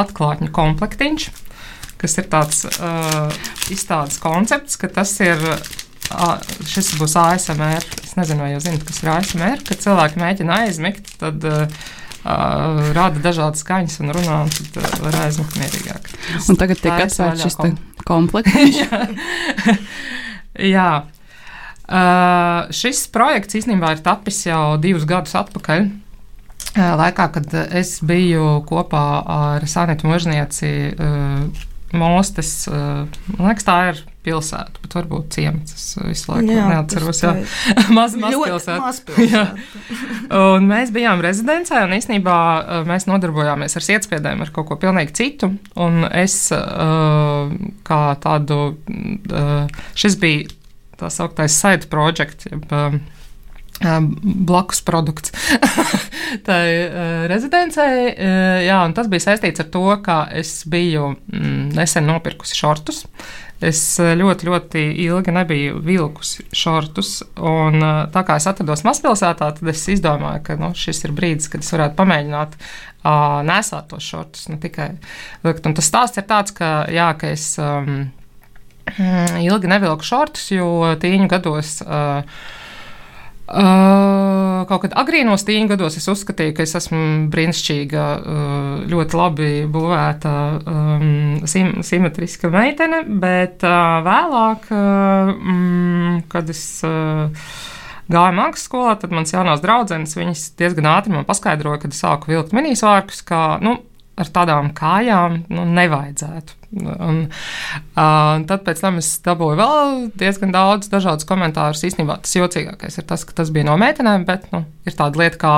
atklātņu 0.00 0.50
komplektiņš 0.56 1.30
kas 2.00 2.16
ir 2.16 2.28
tāds 2.32 2.64
uh, 2.64 3.28
izstādes 3.72 4.18
koncepts, 4.22 4.78
ka 4.80 4.90
tas 5.00 5.12
ir. 5.24 5.40
Uh, 6.10 6.40
šis 6.66 6.94
būs 6.98 7.12
ASMR. 7.20 7.84
Es 8.02 8.16
nezinu, 8.18 8.42
vai 8.42 8.54
jūs 8.54 8.64
zināt, 8.66 8.82
kas 8.88 8.96
ir 9.04 9.10
ASMR. 9.12 9.60
Kad 9.68 9.84
cilvēki 9.84 10.18
mēģina 10.18 10.56
aizmigt, 10.64 11.12
tad 11.20 11.44
uh, 11.46 11.84
uh, 12.24 12.90
rada 12.96 13.22
dažādas 13.22 13.62
skaņas 13.64 14.00
un 14.04 14.12
runā, 14.16 14.42
un 14.46 14.52
tad 14.54 14.80
uh, 14.80 14.98
var 15.04 15.18
aizmigt 15.24 15.56
mierīgāk. 15.60 16.10
Un 16.46 16.60
tagad 16.60 16.82
tiek 16.82 17.06
atvērts 17.06 17.46
šis 17.46 17.58
kom 17.60 17.78
komplekts. 18.08 18.52
Jā. 18.80 19.78
Jā. 20.60 20.90
Uh, 21.90 22.70
šis 22.74 23.06
projekts 23.10 23.56
īstenībā 23.58 23.96
ir 23.96 24.04
tapis 24.04 24.44
jau 24.46 24.76
divus 24.82 25.06
gadus 25.08 25.34
atpakaļ. 25.38 25.88
Uh, 26.70 26.92
laikā, 27.00 27.26
kad 27.34 27.54
es 27.74 27.96
biju 28.06 28.60
kopā 28.68 29.04
ar 29.34 29.66
Sanētu 29.66 30.06
Možnieci 30.06 30.70
uh, 30.94 31.66
Mostas, 31.96 32.52
uh, 32.70 33.06
man 33.34 33.48
liekas, 33.48 33.66
tā 33.66 33.76
ir 33.90 34.00
pilsēta, 34.26 34.82
bet 34.82 34.94
varbūt 34.94 35.32
ciemats. 35.34 35.74
Es 35.74 35.86
visu 36.04 36.30
laiku 36.30 36.54
jā, 36.54 36.66
neatceros. 36.70 37.22
Jā, 37.24 37.32
maz, 37.98 38.14
maz 38.20 38.36
pilsēta. 38.36 39.46
un 40.54 40.68
mēs 40.70 40.92
bijām 40.94 41.22
rezidencē, 41.24 41.82
un 41.88 41.96
īstenībā 41.96 42.36
uh, 42.60 42.82
mēs 42.88 43.08
nodarbojāmies 43.10 43.74
ar 43.80 43.86
sietspiedēm, 43.88 44.44
ar 44.44 44.54
kaut 44.54 44.70
ko 44.70 44.78
pilnīgi 44.80 45.16
citu. 45.18 45.50
Un 45.80 46.04
es 46.10 46.36
kā 46.50 48.00
tādu, 48.22 48.58
šis 49.98 50.16
bija 50.20 50.50
tā 51.00 51.10
sauktais 51.12 51.56
side 51.56 51.88
project. 51.92 52.46
Jeb, 52.50 52.70
blakus 54.22 54.82
produkts 54.84 55.32
tai 56.46 56.64
uh, 56.84 57.26
rezidencei. 57.30 58.10
Uh, 58.12 58.58
jā, 58.66 58.80
un 58.84 58.96
tas 58.96 59.08
bija 59.10 59.30
saistīts 59.30 59.62
ar 59.62 59.70
to, 59.72 59.84
ka 60.04 60.22
es 60.36 60.60
biju 60.68 61.14
mm, 61.32 61.70
nesen 61.78 62.08
nopirkusi 62.10 62.58
šortus. 62.58 63.06
Es 63.60 63.80
ļoti, 64.00 64.46
ļoti 64.48 64.82
ilgi 65.04 65.32
nebiju 65.36 65.82
vilkusi 65.84 66.46
šortus, 66.56 67.18
un 67.36 67.82
tā 68.08 68.22
kā 68.24 68.38
es 68.40 68.46
atrados 68.48 68.86
mazpilsētā, 68.88 69.50
tad 69.58 69.68
es 69.68 69.82
izdomāju, 69.92 70.40
ka 70.46 70.56
nu, 70.56 70.70
šis 70.72 71.04
ir 71.04 71.12
brīdis, 71.12 71.50
kad 71.52 71.60
es 71.60 71.68
varētu 71.74 71.98
pamēģināt 71.98 72.56
uh, 72.56 73.42
nesāt 73.44 73.90
tos 73.92 74.06
šortus. 74.06 74.46
Ne 74.48 74.56
tikai 74.62 74.94
vilkt. 75.44 75.68
Un 75.68 75.76
tas 75.76 75.92
stāsts 75.92 76.20
ir 76.20 76.24
tāds, 76.30 76.56
ka, 76.56 76.70
jā, 76.88 77.10
ka 77.20 77.34
es 77.34 77.50
um, 77.60 78.08
ilgi 79.44 79.70
nevilku 79.70 80.08
šortus, 80.08 80.48
jo 80.54 80.96
tīņu 81.00 81.28
gados. 81.28 81.76
Uh, 81.84 82.24
Uh, 83.50 84.60
kaut 84.70 84.84
kad 84.84 84.92
agrīnos 85.00 85.42
tīņa 85.42 85.72
gados 85.72 85.96
es 85.98 86.04
uzskatīju, 86.12 86.52
ka 86.54 86.62
es 86.62 86.76
esmu 86.78 87.00
brīnišķīga, 87.32 88.04
uh, 88.14 88.68
ļoti 88.86 89.18
labi 89.18 89.48
būvēta, 89.74 90.34
um, 90.70 91.40
sim 91.50 91.80
simetriska 91.82 92.46
meitene, 92.54 93.00
bet 93.22 93.66
uh, 93.66 93.98
vēlāk, 94.06 94.70
mm, 94.70 96.22
kad 96.30 96.54
es 96.54 96.62
uh, 96.86 97.50
gāju 98.06 98.38
mākslas 98.38 98.68
skolā, 98.70 98.94
tad 99.02 99.18
mans 99.18 99.34
jaunās 99.34 99.64
draudzenes, 99.64 100.14
viņas 100.18 100.46
diezgan 100.60 100.92
ātri 100.92 101.16
man 101.16 101.26
paskaidroja, 101.26 101.82
kad 101.82 101.96
es 101.96 102.04
sāku 102.06 102.30
vilkt 102.30 102.54
minisvārkus, 102.54 103.24
ka, 103.26 103.58
nu, 103.66 103.80
ar 104.14 104.30
tādām 104.30 104.70
kājām 104.78 105.42
nu, 105.50 105.66
nevajadzētu. 105.74 106.59
Un, 106.70 107.24
uh, 107.26 108.36
tad 108.46 108.62
pēc 108.66 108.82
tam 108.84 109.00
es 109.00 109.08
dabūju 109.24 109.58
vēl 109.58 109.94
diezgan 110.20 110.52
daudz 110.54 110.90
dažādus 110.92 111.26
komentārus. 111.26 111.82
Īstenībā 111.88 112.20
tas 112.22 112.36
jocīgākais 112.36 113.00
ir 113.00 113.06
tas, 113.10 113.26
ka 113.26 113.34
tas 113.42 113.50
bija 113.54 113.66
no 113.66 113.74
meitenēm, 113.80 114.26
bet 114.28 114.46
nu, 114.54 114.62
ir 114.86 114.94
tāda 114.94 115.18
lieta 115.18 115.40
kā 115.40 115.54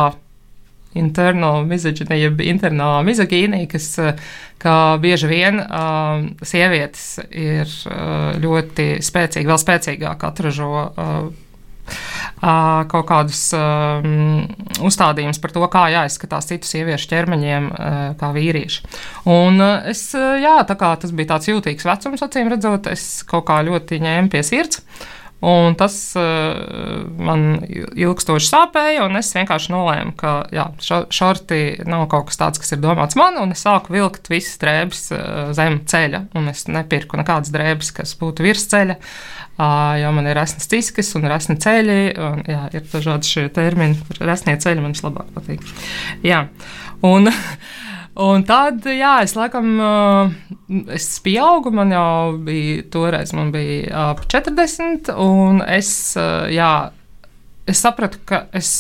internal 0.97 1.67
misogyny, 1.69 2.19
jeb 2.21 2.41
internālā 2.45 3.01
mizogīnija, 3.05 3.69
kas 3.73 3.87
ka 4.63 4.75
bieži 5.03 5.29
vien 5.31 5.61
uh, 5.61 6.23
sievietes 6.47 7.07
ir 7.29 7.67
uh, 7.67 8.33
ļoti 8.41 8.89
spēcīgi, 9.03 9.49
vēl 9.49 9.61
spēcīgāk 9.61 10.27
atražo 10.29 10.71
uh, 10.73 11.17
kaut 12.43 13.07
kādus 13.07 13.41
um, 13.55 14.43
uzstādījumus 14.83 15.39
par 15.43 15.55
to, 15.55 15.63
kā 15.71 15.85
jāizskatās 15.95 16.51
citu 16.51 16.67
sieviešu 16.67 17.11
ķermeņiem, 17.13 17.69
kā 18.19 18.31
vīrieši. 18.35 18.85
Un 19.31 19.63
es, 19.63 20.09
jā, 20.17 20.57
tā 20.67 20.77
kā 20.79 20.93
tas 20.99 21.15
bija 21.15 21.35
tāds 21.35 21.51
jūtīgs 21.53 21.87
vecums, 21.87 22.25
acīm 22.27 22.51
redzot, 22.51 22.91
es 22.91 23.23
kaut 23.29 23.47
kā 23.51 23.61
ļoti 23.67 24.03
ņēmu 24.03 24.33
pie 24.33 24.43
sirds. 24.47 24.83
Un 25.43 25.75
tas 25.75 25.97
uh, 26.15 27.03
man 27.19 27.65
ilgstoši 27.67 28.47
sāpēja, 28.47 29.09
un 29.09 29.19
es 29.19 29.33
vienkārši 29.35 29.73
nolēmu, 29.75 30.15
ka 30.19 30.35
jā, 30.55 30.69
šorti 30.83 31.61
nav 31.83 32.07
kaut 32.13 32.29
kas 32.29 32.39
tāds, 32.39 32.63
kas 32.63 32.77
ir 32.77 32.83
domāts 32.85 33.19
man, 33.19 33.41
un 33.43 33.51
es 33.51 33.65
sāku 33.67 33.97
vilkt 33.97 34.31
visas 34.31 34.61
drēbes 34.63 35.05
uh, 35.17 35.51
zem 35.57 35.81
ceļa, 35.91 36.29
es 36.53 36.69
nepirku 36.71 37.19
nekādas 37.19 37.51
drēbes, 37.55 37.91
kas 37.97 38.15
būtu 38.21 38.47
virs 38.47 38.69
ceļa. 38.71 38.99
Uh, 39.01 39.99
jo 40.01 40.13
man 40.17 40.27
ir 40.27 40.37
resnas 40.39 40.69
ciskas 40.71 41.13
un 41.19 41.27
resni 41.29 41.59
ceļi. 41.61 41.99
Un, 42.17 42.41
jā, 42.49 42.63
ir 42.73 42.87
dažādi 42.93 43.29
šie 43.29 43.49
termini. 43.55 43.99
Resnie 44.21 44.57
ceļi 44.63 44.85
man 44.85 44.95
vislabāk 44.97 45.29
patīk. 45.35 45.67
Jā, 46.25 46.47
un, 47.07 47.29
un 48.21 48.45
tad, 48.49 48.85
jā, 48.85 49.15
es 49.25 49.37
laikam, 49.39 49.71
es 50.93 51.09
pieaugu, 51.25 51.73
man 51.75 51.95
jau 51.95 52.37
bija 52.45 52.85
toreiz, 52.93 53.33
man 53.37 53.53
bija 53.55 54.11
ap 54.11 54.27
40, 54.29 55.13
un 55.23 55.63
es, 55.65 56.13
jā, 56.53 56.73
es 57.69 57.83
sapratu, 57.83 58.21
ka 58.29 58.47
es 58.53 58.75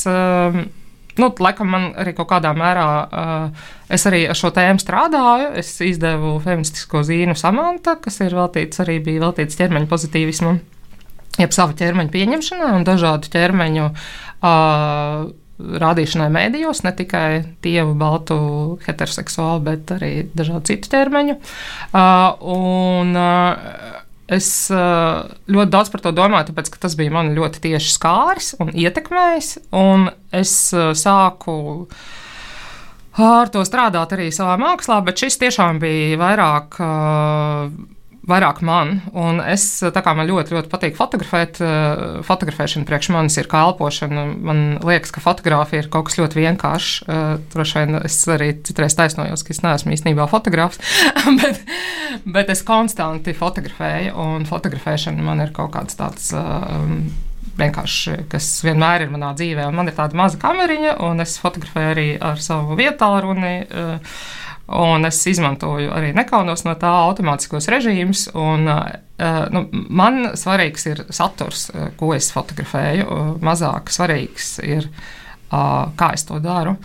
nu, 1.18 1.28
laikam 1.44 1.68
man 1.72 1.90
arī 2.00 2.14
kaut 2.16 2.30
kādā 2.30 2.52
mērā, 2.56 2.86
es 3.92 4.06
arī 4.08 4.24
ar 4.30 4.38
šo 4.38 4.52
tēmu 4.54 4.82
strādāju. 4.82 5.52
Es 5.60 5.74
izdevu 5.84 6.38
feministisko 6.44 7.02
zīmu 7.06 7.36
Samanta, 7.38 7.98
kas 8.02 8.20
ir 8.24 8.36
veltīts 8.36 8.80
arī 8.84 8.98
bija 9.04 9.26
veltīts 9.26 9.58
ķermeņa 9.60 9.90
pozitīvismam, 9.90 10.60
jeb 11.40 11.54
savu 11.54 11.76
ķermeņa 11.78 12.14
pieņemšanai 12.14 12.72
un 12.78 12.88
dažādu 12.88 13.32
ķermeņu. 13.32 13.92
Uh, 14.42 15.30
Rādīšanai 15.82 16.28
mēdījos 16.32 16.82
ne 16.86 16.92
tikai 16.98 17.26
dievu, 17.64 17.94
baltu, 17.98 18.36
heteroseksuālu, 18.86 19.62
bet 19.66 19.92
arī 19.96 20.12
dažādu 20.34 20.72
citu 20.72 20.92
ķermeņu. 20.94 21.38
Uh, 21.92 22.48
un, 22.56 23.16
uh, 23.16 23.98
Es 24.32 24.46
uh, 24.72 25.26
ļoti 25.50 25.68
daudz 25.68 25.90
par 25.92 26.00
to 26.00 26.12
domāju, 26.16 26.46
tāpēc 26.48 26.70
ka 26.72 26.78
tas 26.86 26.94
bija 26.96 27.12
man 27.12 27.34
ļoti 27.36 27.60
tieši 27.66 27.90
skāris 27.92 28.52
un 28.62 28.70
ietekmējis. 28.70 29.48
Un 29.76 30.06
es 30.32 30.54
sāku 30.72 31.56
ar 33.20 33.50
to 33.52 33.64
strādāt 33.68 34.14
arī 34.16 34.30
savā 34.32 34.54
mākslā, 34.62 35.02
bet 35.04 35.20
šis 35.20 35.36
tiešām 35.42 35.82
bija 35.82 36.16
vairāk. 36.22 36.78
Uh, 36.80 38.00
vairāk 38.28 38.60
man. 38.62 39.00
Un 39.18 39.40
es, 39.42 39.64
tā 39.82 40.02
kā 40.04 40.14
man 40.14 40.28
ļoti, 40.28 40.54
ļoti 40.54 40.70
patīk 40.70 40.96
fotografēt, 40.98 41.58
eh, 41.62 42.20
fotografēšana 42.26 42.86
priekš 42.86 43.10
manis 43.14 43.38
ir 43.40 43.48
kā 43.50 43.64
elpošana. 43.66 44.26
Man 44.38 44.62
liekas, 44.82 45.10
ka 45.14 45.24
fotografija 45.24 45.82
ir 45.82 45.90
kaut 45.90 46.06
kas 46.08 46.18
ļoti 46.20 46.38
vienkāršs. 46.38 46.92
Eh, 47.08 47.38
droši 47.54 47.78
vien 47.80 48.00
es 48.04 48.20
arī 48.30 48.52
citreiz 48.62 48.94
taisnojos, 48.98 49.42
ka 49.42 49.54
es 49.54 49.62
neesmu 49.64 49.96
īstenībā 49.96 50.28
fotografs, 50.30 50.78
bet, 51.40 51.60
bet 52.24 52.54
es 52.54 52.62
konstanti 52.62 53.34
fotografēju, 53.34 54.14
un 54.14 54.46
fotografēšana 54.46 55.22
man 55.22 55.40
ir 55.40 55.52
kaut 55.56 55.74
kāds 55.74 55.98
tāds. 55.98 56.32
Um, 56.32 57.10
vienkārši, 57.58 58.30
kas 58.32 58.46
vienmēr 58.64 59.04
ir 59.04 59.10
manā 59.12 59.34
dzīvē. 59.36 59.66
Man 59.76 59.90
ir 59.90 59.96
tāda 59.96 60.16
maza 60.16 60.38
kameriņa, 60.40 60.94
un 61.04 61.20
es 61.20 61.34
fotografēju 61.42 61.90
arī 61.90 62.06
ar 62.16 62.40
savu 62.40 62.78
vietu 62.78 63.10
runi. 63.20 63.66
Uh, 63.68 64.14
Un 64.72 65.04
es 65.04 65.20
izmantoju 65.28 65.92
arī 65.92 66.12
nekaunos 66.16 66.64
no 66.64 66.74
tā 66.80 66.90
automātiskos 67.06 67.68
režīmus. 67.72 68.28
Uh, 68.32 68.70
nu, 69.52 69.64
man 69.92 70.32
svarīgs 70.38 70.86
ir 70.88 71.04
saturs, 71.12 71.68
ko 72.00 72.12
es 72.16 72.30
fotografēju. 72.34 73.38
Mazāk 73.44 73.92
svarīgs 73.92 74.56
ir, 74.64 74.88
kā 75.50 76.12
es 76.16 76.24
to 76.28 76.40
daru. 76.42 76.76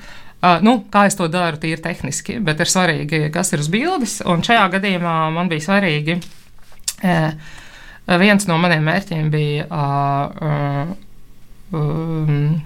Nu, 0.62 0.76
kā 0.94 1.08
es 1.10 1.18
to 1.18 1.26
daru, 1.34 1.58
tīri 1.58 1.82
tehniski, 1.82 2.38
bet 2.46 2.60
ir 2.62 2.70
svarīgi, 2.70 3.24
kas 3.34 3.56
ir 3.56 3.64
uz 3.64 3.72
bildes. 3.74 4.20
Un 4.28 4.46
šajā 4.46 4.68
gadījumā 4.76 5.16
man 5.34 5.50
bija 5.50 5.66
svarīgi. 5.66 6.20
Viens 8.08 8.48
no 8.48 8.56
maniem 8.62 8.86
mērķiem 8.88 9.32
bija 9.34 9.66
uh, 9.68 10.46
uh, 10.48 10.92
um, 11.76 12.62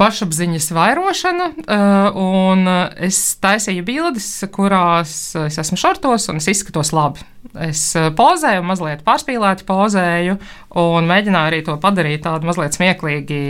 pašapziņas 0.00 0.70
vairošana, 0.74 1.48
eh, 1.60 2.18
un 2.18 2.70
es 2.96 3.18
taisīju 3.42 3.84
bildes, 3.86 4.28
kurās 4.54 5.12
es 5.44 5.60
esmu 5.60 5.78
šortos 5.80 6.30
un 6.32 6.40
es 6.40 6.48
izskatos 6.50 6.94
labi. 6.96 7.26
Es 7.68 7.82
eh, 7.98 8.08
pozēju, 8.16 8.64
mazliet 8.64 9.04
pārspīlēti 9.04 9.66
pozēju, 9.68 10.38
un 10.80 11.10
mēģināju 11.10 11.52
arī 11.52 11.60
to 11.66 11.76
padarīt 11.82 12.24
tādu 12.24 12.48
mazliet 12.48 12.76
smieklīgi, 12.76 13.42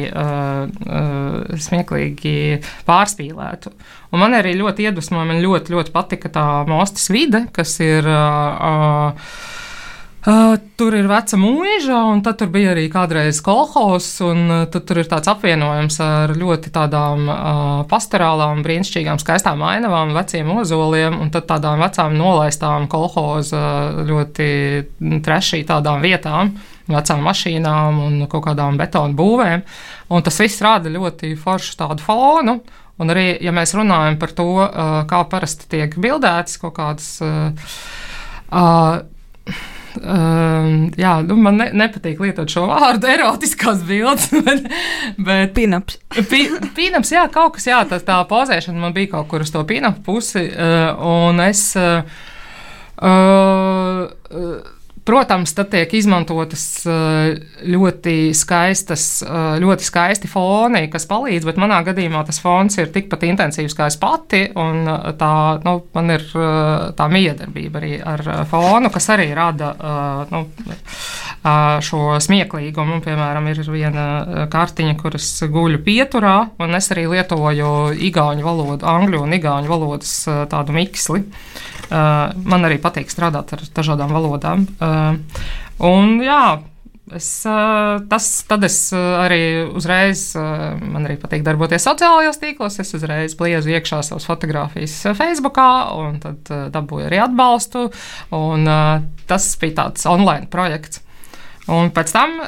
smieklīgi 1.68 2.36
pārspīlētu. 2.88 3.72
Un 4.10 4.22
man 4.24 4.34
arī 4.38 4.56
ļoti 4.58 4.88
iedvesmoja, 4.88 5.28
man 5.28 5.42
ļoti, 5.44 5.74
ļoti 5.76 5.94
patika 5.94 6.32
tā 6.32 6.46
mostas 6.70 7.10
vide, 7.12 7.46
kas 7.54 7.76
ir. 7.84 8.08
Uh, 8.08 9.58
Uh, 10.20 10.58
tur 10.76 10.92
ir 10.92 11.06
veca 11.08 11.38
mūža, 11.40 11.96
un 12.12 12.18
tad 12.20 12.36
tur 12.42 12.50
bija 12.52 12.74
arī 12.74 12.82
kādreiz 12.92 13.38
kolhos, 13.40 14.04
un 14.20 14.42
uh, 14.52 14.66
tur 14.68 14.98
ir 15.00 15.08
tāds 15.08 15.30
apvienojums 15.32 15.96
ar 16.04 16.34
ļoti 16.36 16.72
tādām 16.74 17.22
uh, 17.24 17.70
pastorālām, 17.88 18.60
brīnišķīgām, 18.66 19.16
skaistām 19.22 19.64
ainavām, 19.64 20.12
veciem 20.12 20.50
ozoliem, 20.52 21.16
un 21.24 21.32
tad 21.32 21.48
tādām 21.48 21.80
vecām 21.80 22.18
nolaistām 22.20 22.84
kolhoza 22.92 23.62
ļoti 24.10 24.50
trešī 25.24 25.62
tādām 25.72 26.04
vietām, 26.04 26.52
vecām 26.92 27.24
mašīnām 27.24 28.04
un 28.04 28.20
kaut 28.28 28.44
kādām 28.50 28.76
betonu 28.76 29.16
būvēm, 29.16 29.64
un 30.12 30.28
tas 30.28 30.40
viss 30.44 30.60
rada 30.60 30.92
ļoti 30.92 31.32
foršu 31.40 31.80
tādu 31.80 32.04
fonu. 32.04 32.58
Un 33.00 33.08
arī, 33.08 33.30
ja 33.40 33.56
mēs 33.56 33.72
runājam 33.72 34.20
par 34.20 34.36
to, 34.36 34.50
uh, 34.60 34.94
kā 35.08 35.24
parasti 35.32 35.72
tiek 35.78 35.96
bildētas 35.96 36.60
kaut 36.60 36.76
kādas. 36.76 37.14
Uh, 37.24 37.70
uh, 38.52 39.78
Uh, 39.98 40.86
jā, 41.00 41.16
nu, 41.26 41.36
man 41.42 41.58
ne, 41.58 41.66
nepatīk 41.82 42.20
lietot 42.22 42.50
šo 42.52 42.66
vārdu, 42.70 43.08
erotiskās 43.14 43.84
bildes. 43.88 44.30
Bet, 44.46 44.66
bet 45.18 45.54
pinaps. 45.56 45.98
Pi, 46.30 46.44
pinaps, 46.76 47.12
jā, 47.14 47.26
kaut 47.32 47.56
kas, 47.58 47.66
jā, 47.70 47.80
tā, 47.90 48.00
tā 48.04 48.18
pozēšana 48.30 48.80
man 48.80 48.94
bija 48.96 49.16
kaut 49.16 49.30
kur 49.30 49.44
uz 49.44 49.52
to 49.54 49.64
pinapu 49.68 50.04
pusi. 50.06 50.46
Uh, 50.50 50.92
un 51.26 51.42
es. 51.44 51.64
Uh, 51.78 52.04
uh, 53.02 54.76
Protams, 55.10 55.50
tad 55.58 55.72
tiek 55.72 55.90
izmantotas 55.98 56.64
eh, 56.86 57.32
ļoti 57.66 58.30
skaistas, 58.36 59.04
eh, 59.24 59.56
ļoti 59.58 59.82
skaisti 59.82 60.28
foni, 60.30 60.84
kas 60.92 61.08
palīdz, 61.10 61.48
bet 61.48 61.56
manā 61.58 61.80
gadījumā 61.88 62.20
tas 62.28 62.38
fons 62.38 62.78
ir 62.78 62.92
tikpat 62.94 63.24
intensīvs 63.26 63.74
kā 63.74 63.88
es 63.90 63.98
pati, 63.98 64.44
eh, 64.46 65.08
tā, 65.18 65.32
nu, 65.66 65.72
man 65.98 66.14
ir 66.14 66.22
tā 66.94 67.08
miedarbība 67.10 67.80
arī 67.80 67.90
ar 68.06 68.22
fonu, 68.46 68.92
kas 68.94 69.08
arī 69.16 69.26
rada 69.34 69.72
nu, 70.30 70.44
šo 71.86 72.02
smieklīgumu. 72.22 73.00
Piemēram, 73.02 73.48
ir 73.50 73.64
viena 73.66 74.06
kartiņa, 74.52 74.94
kuras 75.00 75.28
guļu 75.50 75.82
pieturā, 75.86 76.36
un 76.62 76.78
es 76.78 76.90
arī 76.94 77.08
lietoju 77.10 77.72
igauņu 78.10 78.46
valodu, 78.46 78.86
angļu 78.94 79.24
un 79.24 79.38
igauņu 79.40 79.72
valodas 79.72 80.14
tādu 80.52 80.76
miksli. 80.76 81.24
Man 81.90 82.68
arī 82.68 82.76
patīk 82.78 83.10
strādāt 83.10 83.56
ar 83.56 83.64
dažādām 83.74 84.12
valodām. 84.14 84.68
Uh, 84.78 84.99
un, 85.90 86.18
jā, 86.24 86.42
Es, 87.10 87.42
tas, 87.42 88.26
tad 88.46 88.64
es 88.66 88.76
arī 88.94 89.66
uzreiz, 89.74 90.28
man 90.38 91.08
arī 91.08 91.16
patīk 91.18 91.42
darboties 91.42 91.82
sociālajos 91.88 92.38
tīklos. 92.38 92.78
Es 92.82 92.94
uzreiz 92.94 93.34
bliezu 93.38 93.72
iekšā 93.74 93.98
savas 94.06 94.28
fotogrāfijas 94.30 94.94
Facebook, 95.18 95.58
un 95.58 96.20
tad 96.22 96.52
dabūju 96.70 97.08
arī 97.08 97.18
atbalstu. 97.24 97.88
Un, 98.36 98.70
tas 99.26 99.48
bija 99.58 99.78
tāds 99.82 100.06
online 100.06 100.46
projekts. 100.52 101.02
Un 101.70 101.90
pēc 101.94 102.14
tam, 102.14 102.38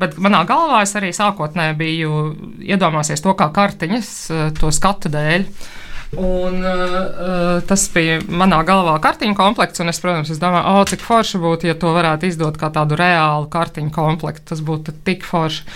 bet 0.00 0.16
manā 0.20 0.40
galvā 0.48 0.80
es 0.84 0.96
arī 0.98 1.12
sākotnēji 1.16 1.76
biju 1.78 2.14
iedomājies 2.64 3.22
to 3.24 3.36
kā 3.36 3.50
kartiņas, 3.54 4.14
to 4.56 4.72
skatu 4.74 5.12
dēļ. 5.12 5.46
Un, 6.16 6.62
uh, 6.64 7.58
tas 7.68 7.82
bija 7.92 8.22
manā 8.32 8.62
galvā 8.64 8.94
kartiņu 9.04 9.36
komplekts, 9.36 9.82
un 9.84 9.92
es, 9.92 9.98
protams, 10.00 10.30
es 10.32 10.40
domāju, 10.40 10.64
oh, 10.72 10.86
cik 10.88 11.04
forši 11.04 11.40
būtu, 11.42 11.68
ja 11.68 11.76
to 11.76 11.92
varētu 11.92 12.30
izdot 12.30 12.56
kā 12.60 12.70
tādu 12.72 12.96
reālu 12.96 13.50
kartiņu 13.52 13.92
komplektu. 13.92 14.46
Tas 14.54 14.64
būtu 14.64 14.96
tik 15.04 15.26
forši. 15.28 15.66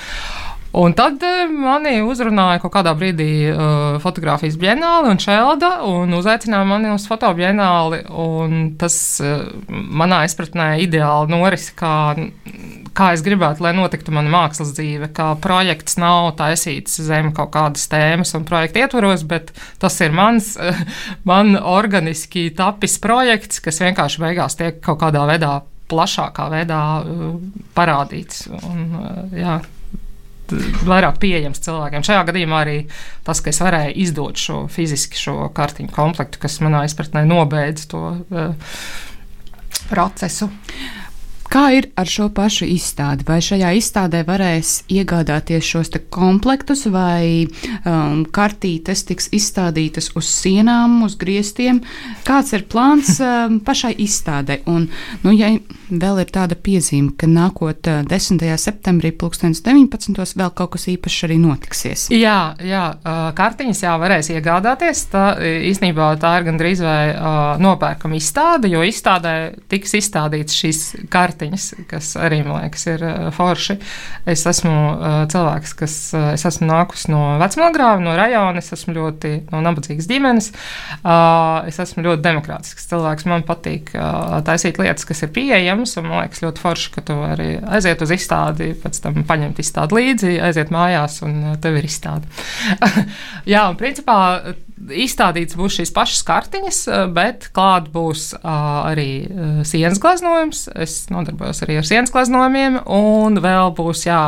Un 0.73 0.95
tad 0.97 1.21
mani 1.53 1.99
uzrunāja 2.01 2.63
kaut 2.63 2.73
kādā 2.79 2.95
brīdī 2.97 3.33
uh, 3.53 3.99
fotografijas 4.01 4.57
ģenāli 4.61 5.11
un 5.13 5.21
šelda, 5.21 5.73
un 5.85 6.17
uzaicināja 6.17 6.65
mani 6.69 6.95
uz 6.95 7.05
fotografiju. 7.11 7.33
Tas 8.81 8.97
uh, 9.21 9.43
manā 9.69 10.23
izpratnē 10.29 10.71
ideāli 10.87 11.35
noris, 11.35 11.69
kā 11.77 12.15
kā 12.97 13.13
es 13.17 13.23
gribētu, 13.25 13.65
lai 13.65 13.73
notiktu 13.77 14.13
mana 14.15 14.31
mākslas 14.33 14.73
dzīve, 14.77 15.11
kā 15.17 15.33
projekts 15.43 15.99
nav 16.01 16.33
taisīts 16.39 17.01
zem 17.05 17.33
kaut 17.37 17.53
kādas 17.55 17.89
tēmas 17.93 18.35
un 18.37 18.47
projekta 18.49 18.85
ietvaros, 18.85 19.25
bet 19.29 19.53
tas 19.83 19.99
ir 20.05 20.15
mans, 20.17 20.55
man 21.31 21.57
organiski 21.57 22.51
tapis 22.57 22.99
projekts, 23.03 23.63
kas 23.65 23.81
vienkārši 23.85 24.25
beigās 24.25 24.59
tiek 24.61 24.81
kaut 24.85 25.01
kādā 25.03 25.25
veidā, 25.29 25.59
plašākā 25.93 26.49
veidā 26.53 26.83
uh, 27.01 27.31
parādīts. 27.77 28.47
Un, 28.63 28.85
uh, 28.97 29.23
jā, 29.37 29.59
vairāk 30.87 31.21
pieejams 31.23 31.63
cilvēkiem. 31.65 32.07
Šajā 32.07 32.25
gadījumā 32.31 32.63
arī 32.65 32.79
tas, 33.27 33.43
ka 33.43 33.53
es 33.53 33.61
varēju 33.63 33.95
izdot 34.05 34.41
šo 34.41 34.65
fiziski 34.73 35.21
šo 35.21 35.49
kartiņu 35.55 35.93
komplektu, 35.95 36.41
kas 36.43 36.61
manā 36.65 36.85
izpratnē 36.89 37.25
nobeidz 37.29 37.89
to 37.93 38.03
uh, 38.17 38.75
procesu. 39.91 40.51
Kā 41.53 41.67
ir 41.77 41.91
ar 42.01 42.09
šo 42.09 42.31
pašu 42.33 42.65
izstādi? 42.65 43.27
Vai 43.29 43.37
šajā 43.45 43.75
izstādē 43.77 44.23
varēs 44.25 44.87
iegādāties 44.89 45.67
šos 45.69 45.91
komplektus, 46.09 46.87
vai 46.89 47.45
um, 47.45 48.23
kartītes 48.25 49.05
tiks 49.05 49.29
izstādītas 49.37 50.15
uz 50.17 50.31
sienām, 50.33 51.03
uz 51.05 51.19
griestiem? 51.21 51.83
Kāds 52.25 52.57
ir 52.57 52.65
plāns 52.73 53.19
um, 53.21 53.61
pašai 53.61 53.93
izstādē? 54.01 54.63
Un, 54.65 54.89
nu, 55.27 55.37
ja 55.37 55.53
vēl 56.01 56.23
ir 56.25 56.33
tāda 56.35 56.57
piezīme, 56.57 57.13
ka 57.19 57.29
nākot 57.31 57.91
uh, 57.91 58.03
10. 58.09 58.43
septembrī, 58.61 59.13
2019. 59.21 60.37
vēl 60.41 60.55
kaut 60.57 60.75
kas 60.77 60.89
īpašs 60.93 61.27
arī 61.29 61.39
notiksies. 61.43 62.07
Jā, 62.15 62.55
jā 62.63 62.85
kartiņas 63.37 63.85
jau 63.85 63.97
varēs 64.03 64.33
iegādāties. 64.35 65.05
Tā 65.13 65.25
īstenībā 65.71 66.13
tā 66.23 66.35
ir 66.41 66.49
gandrīz 66.49 66.83
vai 66.85 67.13
nopērkama 67.63 68.17
izstāde, 68.19 68.71
jo 68.73 68.83
izstādē 68.87 69.35
tiks 69.71 69.97
izstādīts 69.99 70.57
šīs 70.63 70.83
kartiņas 71.13 71.71
kas 71.93 72.13
arī 72.21 72.41
man 72.47 72.63
liekas 72.63 72.87
ir 72.91 73.03
forši. 73.37 73.77
Es 74.29 74.45
esmu 74.49 74.75
cilvēks, 75.33 75.75
kas 75.79 75.97
es 76.33 76.47
esmu 76.49 76.69
nākus 76.71 77.07
no 77.13 77.37
vecmāgrāva, 77.43 78.01
no 78.05 78.15
rajona, 78.19 78.63
es 78.63 78.73
esmu 78.77 78.95
ļoti 78.97 79.35
no 79.51 79.61
nabadzīgas 79.65 80.09
ģimenes. 80.11 80.51
Es 81.69 81.81
esmu 81.85 82.07
ļoti 82.07 82.25
demokrātisks 82.25 82.89
cilvēks. 82.93 83.29
Man 83.31 83.45
patīk 83.49 83.93
taisīt 84.47 84.81
lietas, 84.81 85.07
kas 85.09 85.25
ir 85.27 85.33
pieejamas, 85.35 85.82
un 85.99 86.09
man 86.09 86.23
liekas 86.23 86.43
ļoti 86.45 86.63
forši, 86.63 86.91
ka 86.95 87.05
tu 87.09 87.17
arī 87.27 87.49
aiziet 87.77 88.03
uz 88.05 88.13
izstādi, 88.15 88.73
pēc 88.83 89.01
tam 89.05 89.23
paņemt 89.29 89.63
izstādi 89.63 89.99
līdzi, 89.99 90.35
aiziet 90.49 90.73
mājās 90.75 91.21
un 91.27 91.57
tev 91.63 91.79
ir 91.81 91.89
izstāde. 91.89 92.29
Jā, 93.53 93.67
un 93.71 93.79
principā 93.81 94.19
izstādīts 94.91 95.57
būs 95.59 95.79
šīs 95.79 95.93
pašas 95.95 96.23
kartiņas, 96.27 96.79
bet 97.15 97.49
klāt 97.55 97.89
būs 97.93 98.33
arī 98.43 99.25
sienas 99.69 100.01
glaznojums. 100.03 100.65
Es 100.75 100.97
nodarbojos 101.13 101.63
arī 101.67 101.79
ar 101.81 101.89
sienas 101.89 102.13
glaznojumiem, 102.15 102.81
un 102.91 103.39
vēl 103.43 103.73
būs, 103.79 104.07
jā, 104.09 104.21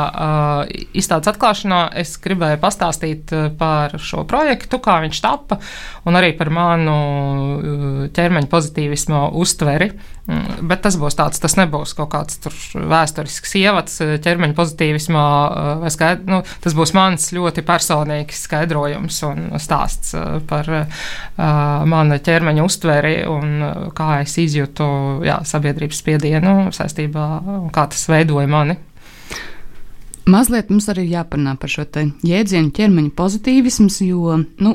izstādes 0.95 1.33
atklāšanā 1.33 1.81
es 2.01 2.15
gribēju 2.23 2.61
pastāstīt 2.63 3.35
par 3.59 3.97
šo 3.99 4.25
projektu, 4.29 4.79
kā 4.83 4.99
viņš 5.05 5.21
tappa, 5.25 5.59
un 6.07 6.19
arī 6.19 6.33
par 6.37 6.51
manu 6.53 6.99
ķermeņa 8.15 8.51
pozitīvismu 8.51 9.29
uztveri. 9.41 9.91
Mm, 10.25 10.65
bet 10.65 10.79
tas 10.81 10.95
būs 10.97 11.13
tāds, 11.13 11.37
tas 11.37 11.53
nebūs 11.53 11.91
kaut 11.93 12.09
kāds 12.15 12.39
vēsturisks 12.73 13.51
ievads 13.59 13.99
ķermeņa 14.25 14.55
pozitīvismā, 14.57 15.25
skaidr, 15.93 16.23
nu, 16.31 16.39
tas 16.63 16.73
būs 16.73 16.95
mans 16.97 17.27
ļoti 17.35 17.61
personīgs 17.67 18.41
skaidrojums 18.47 19.19
un 19.27 19.43
stāsts 19.61 20.15
par 20.47 20.69
uh, 20.71 21.05
mana 21.89 22.19
ķermeņa 22.23 22.65
uztveri 22.65 23.15
un 23.29 23.91
kā 23.97 24.21
es 24.23 24.37
izjūtu 24.41 24.87
jā, 25.27 25.39
sabiedrības 25.47 26.01
spiedienu 26.03 26.55
saistībā 26.75 27.27
un 27.59 27.69
kā 27.75 27.87
tas 27.91 28.07
veidoja 28.11 28.49
mani. 28.49 28.77
Mazliet 30.25 30.71
mums 30.73 30.87
arī 30.89 31.05
jāparunā 31.11 31.53
par 31.61 31.69
šo 31.69 31.85
jēdzienu 32.25 32.73
ķermeņa 32.73 33.11
pozitīvisms, 33.17 33.99
jo 34.07 34.39
nu, 34.63 34.71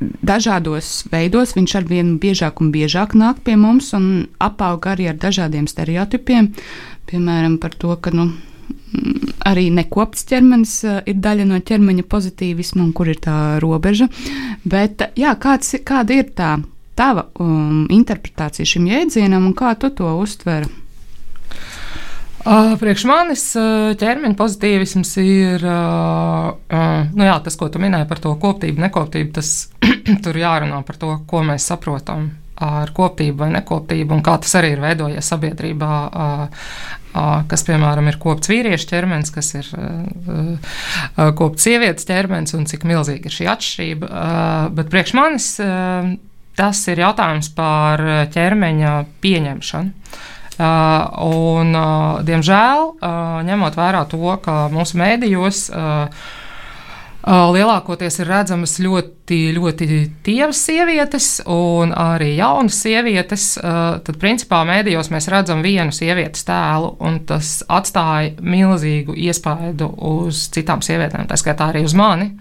dažādos 0.00 1.06
veidos. 1.12 1.54
Viņš 1.56 1.76
ar 1.78 1.88
vien 1.88 2.14
biežāk 2.20 2.60
un 2.60 2.72
biežāk 2.74 3.16
nāk 3.16 3.40
pie 3.44 3.56
mums 3.60 3.92
un 3.96 4.28
apaug 4.40 4.86
arī 4.92 5.08
ar 5.10 5.18
dažādiem 5.20 5.68
stereotipiem. 5.70 6.52
Piemēram, 7.10 7.58
par 7.62 7.74
to, 7.74 7.96
ka 7.96 8.12
nu, 8.14 8.30
arī 9.46 9.68
nekopts 9.74 10.26
ķermenis 10.30 10.74
ir 11.08 11.22
daļa 11.22 11.46
no 11.48 11.60
ķermeņa 11.64 12.04
pozitīvisma 12.10 12.82
un 12.84 12.92
kur 12.96 13.10
ir 13.12 13.20
tā 13.22 13.38
robeža. 13.62 14.10
Bet 14.64 15.06
jā, 15.18 15.34
kāds, 15.40 15.74
kāda 15.86 16.20
ir 16.20 16.30
tā 16.36 16.56
tava 16.98 17.28
um, 17.40 17.86
interpretācija 17.92 18.68
šim 18.68 18.90
jēdzienam 18.90 19.46
un 19.48 19.56
kā 19.56 19.74
tu 19.80 19.92
to 19.96 20.10
uztver? 20.20 20.68
Priekš 22.40 23.02
manis 23.04 23.42
ķermeņa 24.00 24.36
pozitīvisms 24.38 25.10
ir 25.20 25.64
nu 25.64 27.26
jā, 27.26 27.34
tas, 27.44 27.56
ko 27.60 27.68
tu 27.68 27.82
minēji 27.82 28.08
par 28.08 28.22
to 28.24 28.32
koptību, 28.40 28.80
nekoptību. 28.86 29.32
Tas 29.36 29.50
tur 30.24 30.38
jārunā 30.40 30.80
par 30.88 30.96
to, 31.00 31.18
ko 31.28 31.42
mēs 31.44 31.68
saprotam 31.68 32.30
ar 32.60 32.92
koptību 32.96 33.40
vai 33.40 33.50
nekoptību, 33.54 34.16
un 34.16 34.24
kā 34.24 34.36
tas 34.40 34.56
arī 34.60 34.74
ir 34.74 34.82
veidojies 34.82 35.28
sabiedrībā, 35.32 35.92
kas, 37.12 37.64
piemēram, 37.66 38.08
ir 38.10 38.18
kopts 38.22 38.50
vīriešu 38.50 38.88
ķermenis, 38.92 39.32
kas 39.34 39.52
ir 39.58 39.70
kopts 41.38 41.66
sievietes 41.66 42.08
ķermenis, 42.08 42.54
un 42.58 42.66
cik 42.70 42.86
milzīga 42.88 43.30
ir 43.30 43.36
šī 43.36 43.48
atšķirība. 43.54 44.10
Bet 44.76 44.92
priekš 44.92 45.14
manis 45.18 45.52
tas 46.60 46.82
ir 46.92 47.00
jautājums 47.00 47.50
par 47.56 48.02
ķermeņa 48.34 48.94
pieņemšanu. 49.24 49.96
Uh, 50.60 51.06
un, 51.24 51.72
uh, 51.72 52.18
diemžēl, 52.26 52.82
uh, 52.92 53.38
ņemot 53.48 53.76
vērā 53.80 54.02
to, 54.10 54.20
ka 54.44 54.66
mūsu 54.68 54.98
mēdījos 55.00 55.60
uh, 55.72 56.26
Lielākoties 57.20 58.16
ir 58.22 58.30
redzamas 58.30 58.78
ļoti, 58.80 59.38
ļoti 59.52 59.86
tievas 60.24 60.62
sievietes 60.64 61.26
un 61.52 61.92
arī 61.92 62.30
jaunas 62.38 62.78
sievietes. 62.80 63.44
Tad, 63.60 64.16
principā, 64.22 64.62
mēdījos 64.68 65.12
mēs 65.12 65.28
redzam 65.32 65.60
vienu 65.64 65.92
sievietes 65.92 66.46
tēlu, 66.48 66.94
un 67.04 67.20
tas 67.28 67.58
atstāja 67.68 68.32
milzīgu 68.40 69.18
iespaidu 69.28 69.90
uz 70.10 70.46
citām 70.54 70.80
sievietēm, 70.84 71.28
tā 71.28 71.36
skaitā 71.40 71.68
arī 71.74 71.84
uz 71.84 71.96
mani. 71.98 72.32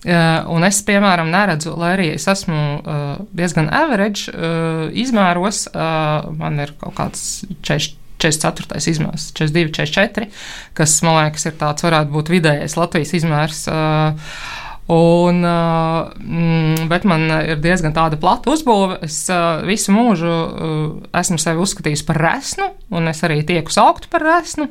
Un 0.00 0.64
es, 0.64 0.78
piemēram, 0.86 1.28
neredzu, 1.28 1.74
lai 1.76 1.94
arī 1.98 2.10
es 2.14 2.24
esmu 2.30 2.60
diezgan 3.36 3.66
average 3.74 4.30
izmēros, 4.96 5.66
man 5.74 6.62
ir 6.62 6.72
kaut 6.80 6.96
kāds 7.02 7.24
40 7.66 7.99
44. 8.20 8.80
izmērs, 8.92 9.30
42, 9.36 9.72
44, 9.80 10.28
kas 10.78 10.98
man 11.06 11.20
liekas, 11.20 11.46
ir 11.48 11.56
tāds, 11.60 11.86
varētu 11.86 12.14
būt 12.16 12.34
vidējais 12.34 12.76
Latvijas 12.78 13.14
izmērs. 13.20 13.64
Un, 14.90 15.44
uh, 15.46 16.08
bet 16.90 17.04
man 17.06 17.28
ir 17.30 17.60
diezgan 17.62 17.94
tāda 17.94 18.18
plata 18.18 18.50
uzbūve. 18.50 18.98
Es 19.06 19.22
visu 19.68 19.94
mūžu 19.94 20.32
esmu 21.14 21.38
sevi 21.38 21.62
uzskatījis 21.62 22.02
par 22.08 22.18
resnu, 22.18 22.72
un 22.90 23.06
es 23.12 23.22
arī 23.26 23.44
tieku 23.46 23.70
sauktu 23.70 24.10
par 24.10 24.26
resnu. 24.26 24.66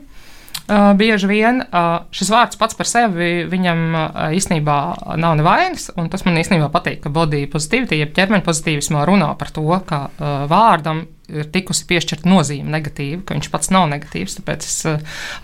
Uh, 0.70 0.92
bieži 0.94 1.26
vien 1.26 1.64
uh, 1.64 2.04
šis 2.14 2.30
vārds 2.30 2.58
pats 2.62 2.78
par 2.78 2.86
sevi 2.86 3.48
viņam 3.50 3.80
uh, 3.90 4.18
īstenībā 4.38 4.76
nav 5.18 5.40
nevainas, 5.40 5.88
un 5.98 6.12
tas 6.14 6.22
man 6.28 6.38
īstenībā 6.38 6.68
patīk, 6.70 7.00
ka 7.02 7.10
body 7.14 7.48
pozitīvitāte, 7.50 7.98
jeb 7.98 8.12
ķermeņa 8.14 8.46
pozitīvismā 8.46 9.02
runā 9.10 9.32
par 9.40 9.50
to, 9.56 9.66
ka 9.90 10.04
vārdam 10.52 11.08
ir 11.30 11.50
tikusi 11.54 11.88
piešķirta 11.90 12.30
nozīme 12.30 12.72
negatīva, 12.74 13.24
ka 13.26 13.38
viņš 13.38 13.50
pats 13.54 13.72
nav 13.74 13.88
negatīvs. 13.92 14.40
Tāpēc 14.40 14.68
es 14.68 14.78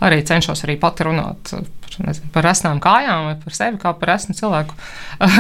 arī 0.06 0.22
cenšos 0.28 0.66
arī 0.66 0.78
pati 0.82 1.08
runāt 1.08 1.52
par, 1.56 1.98
nezinu, 2.08 2.32
par 2.36 2.48
resnām 2.50 2.82
kājām 2.84 3.30
vai 3.30 3.36
par 3.44 3.58
sevi 3.58 3.82
kā 3.82 3.94
par 4.00 4.14
resnu 4.14 4.38
cilvēku. 4.38 4.78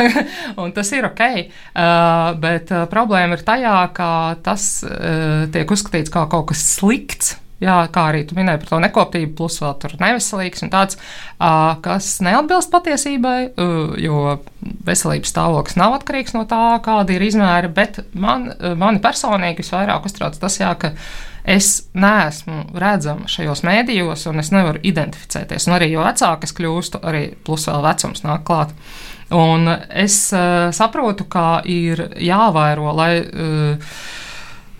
tas 0.77 0.93
ir 0.95 1.09
ok, 1.09 1.23
uh, 1.39 2.27
bet 2.41 2.75
problēma 2.91 3.39
ir 3.39 3.47
tajā, 3.47 3.79
ka 3.95 4.11
tas 4.45 4.69
tiek 5.55 5.75
uzskatīts 5.77 6.13
kā 6.13 6.27
kaut 6.31 6.51
kas 6.53 6.63
slikts 6.75 7.35
Jā, 7.63 7.75
kā 7.87 8.09
arī 8.11 8.25
tu 8.27 8.35
minēji 8.35 8.59
par 8.63 8.71
to 8.73 8.77
nekoptību, 8.83 9.31
plus 9.37 9.61
vēl 9.63 9.75
tur 9.79 9.93
neveselīgs 10.01 10.65
un 10.65 10.71
tāds, 10.73 10.97
kas 11.85 12.09
neatbilst 12.25 12.71
patiesībai, 12.73 13.37
jo 14.03 14.41
veselības 14.87 15.31
stāvoklis 15.31 15.77
nav 15.79 15.95
atkarīgs 15.95 16.35
no 16.35 16.43
tā, 16.49 16.75
kāda 16.83 17.15
ir 17.15 17.23
izmēra, 17.23 17.71
bet 17.71 18.01
man, 18.11 18.49
mani 18.75 18.99
personīgi 19.03 19.63
visvairāk 19.63 20.09
uztrauc 20.09 20.35
tas, 20.41 20.59
jā, 20.59 20.73
ka 20.81 20.91
es 21.45 21.85
neesmu 21.95 22.65
redzama 22.75 23.29
šajos 23.31 23.63
mēdījos, 23.63 24.27
un 24.31 24.43
es 24.43 24.51
nevaru 24.51 24.81
identificēties. 24.83 25.69
Un 25.69 25.77
arī 25.77 25.91
jo 25.93 26.03
vecāka 26.03 26.49
es 26.49 26.55
kļūstu, 26.57 27.03
arī 27.07 27.29
plus 27.45 27.69
vēl 27.69 27.85
vecums 27.85 28.25
nāk 28.25 28.43
klāt. 28.47 28.75
Un 29.33 29.69
es 29.89 30.17
uh, 30.35 30.73
saprotu, 30.75 31.25
ka 31.29 31.63
ir 31.63 32.03
jāvairo, 32.21 32.91
lai. 32.97 33.11
Uh, 33.23 33.97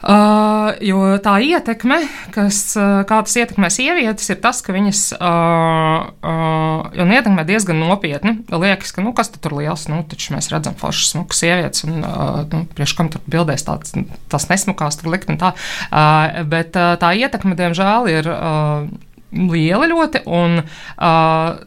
Uh, 0.05 0.75
jo 0.85 1.15
tā 1.17 1.39
ietekme, 1.41 1.95
kas, 2.29 2.59
uh, 2.77 2.99
kā 3.09 3.23
tas 3.25 3.37
ietekmē 3.41 3.71
sievietes, 3.73 4.27
ir 4.29 4.37
tas, 4.43 4.59
ka 4.61 4.75
viņas 4.75 4.99
uh, 5.17 6.11
uh, 6.21 7.15
ietekmē 7.17 7.41
diezgan 7.47 7.81
nopietni. 7.81 8.35
Liekas, 8.53 8.93
ka, 8.93 9.01
nu, 9.01 9.15
kas 9.17 9.33
tur 9.33 9.57
liels, 9.57 9.87
nu, 9.89 10.03
taču 10.05 10.35
mēs 10.35 10.51
redzam 10.53 10.77
foršas, 10.77 11.15
smukas 11.15 11.41
sievietes, 11.41 11.87
un, 11.89 12.05
uh, 12.05 12.43
nu, 12.53 12.61
priekš 12.77 12.93
kam 12.99 13.09
tur 13.09 13.25
bildēs 13.25 13.65
tāds, 13.65 13.97
tas 14.29 14.45
nesmukās 14.53 15.01
tur 15.01 15.09
likt 15.15 15.33
un 15.33 15.41
tā. 15.41 15.55
Uh, 15.89 16.43
bet 16.53 16.77
uh, 16.77 16.93
tā 17.01 17.15
ietekme, 17.17 17.57
diemžēl, 17.57 18.13
ir 18.13 18.29
uh, 18.29 18.85
liela 19.33 19.89
ļoti, 19.89 20.21
un 20.29 20.61
uh, 20.61 21.63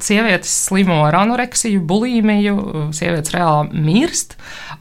sievietes 0.00 0.56
slimo 0.70 1.02
ar 1.04 1.20
anoreksiju, 1.20 1.84
bulīmiju, 1.84 2.88
sievietes 2.96 3.36
reāli 3.36 3.84
mirst, 3.92 4.38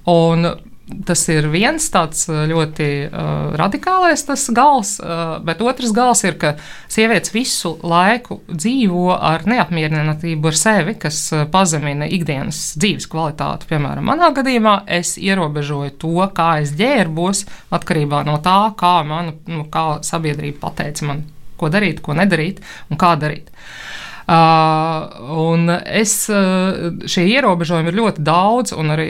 un 0.08 0.54
Tas 0.84 1.22
ir 1.32 1.46
viens 1.48 1.86
tāds 1.94 2.26
uh, 2.28 2.42
ļoti 2.50 2.88
uh, 3.08 3.54
radikālais 3.56 4.26
gals, 4.52 4.98
uh, 5.00 5.38
bet 5.40 5.62
otrs 5.64 5.94
gals 5.96 6.26
ir, 6.28 6.36
ka 6.36 6.58
sievietes 6.92 7.32
visu 7.32 7.78
laiku 7.88 8.42
dzīvo 8.52 9.14
ar 9.16 9.48
neapmierinātību 9.48 10.52
ar 10.52 10.60
sevi, 10.60 10.98
kas 11.00 11.22
uh, 11.32 11.46
pazemina 11.52 12.10
ikdienas 12.12 12.74
dzīves 12.76 13.08
kvalitāti. 13.08 13.70
Piemēram, 13.72 14.12
manā 14.12 14.34
gadījumā 14.36 14.82
es 15.00 15.16
ierobežoju 15.22 15.96
to, 16.04 16.18
kā 16.36 16.50
es 16.66 16.76
ģērbos, 16.76 17.46
atkarībā 17.80 18.26
no 18.28 18.42
tā, 18.44 18.60
kā, 18.76 18.98
man, 19.08 19.38
nu, 19.48 19.64
kā 19.72 20.02
sabiedrība 20.04 20.66
pateica 20.68 21.08
man, 21.08 21.24
ko 21.56 21.72
darīt, 21.72 22.04
ko 22.04 22.20
nedarīt 22.20 22.60
un 22.92 23.00
kā 23.00 23.16
darīt. 23.24 23.48
Uh, 23.54 24.03
un 24.28 25.68
es, 25.86 26.14
uh, 26.32 26.94
šie 27.10 27.26
ierobežojumi 27.34 27.92
ir 27.92 27.98
ļoti 27.98 28.24
daudz, 28.24 28.72
un 28.78 28.94
arī 28.94 29.08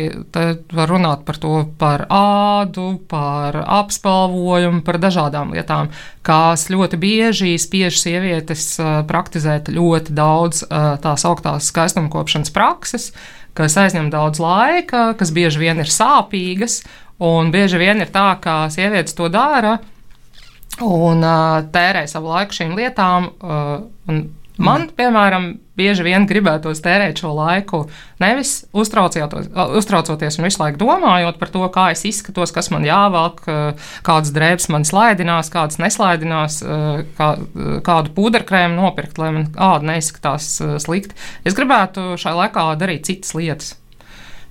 var 0.74 0.90
runāt 0.90 1.22
par 1.28 1.38
to, 1.42 1.54
par 1.78 2.06
ādu, 2.10 2.96
par 3.10 3.60
apspalvojumu, 3.62 4.82
par 4.86 4.98
dažādām 5.04 5.54
lietām, 5.54 5.92
kas 6.26 6.66
ļoti 6.74 6.98
bieži 6.98 7.54
spiež 7.62 8.02
sievietes 8.02 8.66
uh, 8.82 9.04
praktizēt 9.06 9.70
ļoti 9.70 10.18
daudz 10.18 10.66
uh, 10.66 10.96
tās 11.04 11.28
augtās 11.30 11.70
skaistumkopšanas 11.70 12.54
prakses, 12.54 13.12
kas 13.54 13.78
aizņem 13.78 14.10
daudz 14.14 14.42
laika, 14.42 15.12
kas 15.20 15.34
bieži 15.36 15.62
vien 15.62 15.82
ir 15.84 15.94
sāpīgas, 15.94 16.82
un 17.22 17.54
bieži 17.54 17.78
vien 17.78 18.02
ir 18.02 18.10
tā, 18.10 18.32
ka 18.42 18.64
sievietes 18.74 19.14
to 19.14 19.30
dara 19.30 19.78
un 20.82 21.22
uh, 21.22 21.60
tērē 21.70 22.08
savu 22.10 22.34
laiku 22.34 22.64
šīm 22.64 22.74
lietām. 22.80 23.30
Uh, 23.38 24.24
Man, 24.62 24.86
piemēram, 24.94 25.48
bieži 25.78 26.04
vien 26.06 26.28
gribētos 26.30 26.82
tērēt 26.86 27.18
šo 27.24 27.32
laiku 27.34 27.80
nevis 28.22 28.68
uztraucoties 28.78 30.38
un 30.38 30.46
visu 30.46 30.62
laiku 30.62 30.82
domājot 30.84 31.40
par 31.42 31.50
to, 31.54 31.64
kā 31.74 31.88
es 31.96 32.06
izskatos, 32.06 32.54
kas 32.54 32.70
man 32.74 32.86
jāvelk, 32.86 33.42
kādas 34.06 34.34
drēbes 34.36 34.70
man 34.74 34.86
slaidinās, 34.86 35.50
kādas 35.54 35.82
neslaidinās, 35.82 36.62
kā, 37.18 37.30
kādu 37.88 38.14
pūderkrēmu 38.14 38.78
nopirkt, 38.78 39.18
lai 39.22 39.32
man 39.40 39.50
āda 39.58 39.94
neizskatās 39.94 40.56
slikti. 40.86 41.18
Es 41.48 41.58
gribētu 41.58 42.14
šai 42.22 42.38
laikā 42.44 42.70
darīt 42.78 43.10
citas 43.10 43.34
lietas. 43.38 43.74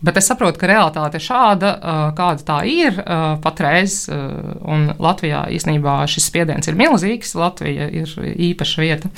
Bet 0.03 0.19
es 0.19 0.27
saprotu, 0.27 0.59
ka 0.59 0.67
realitāte 0.67 1.21
ir 1.21 1.23
šāda, 1.23 1.73
kāda 2.19 2.47
tā 2.47 2.59
ir 2.67 2.97
patreiz. 3.43 4.01
Un 4.11 4.89
Latvijā 5.03 5.45
īstenībā 5.55 6.01
šis 6.11 6.27
spiediens 6.27 6.67
ir 6.67 6.79
milzīgs. 6.79 7.37
Latvija 7.39 7.87
ir 7.87 8.11
īpaša 8.51 8.83
vieta. 8.83 9.11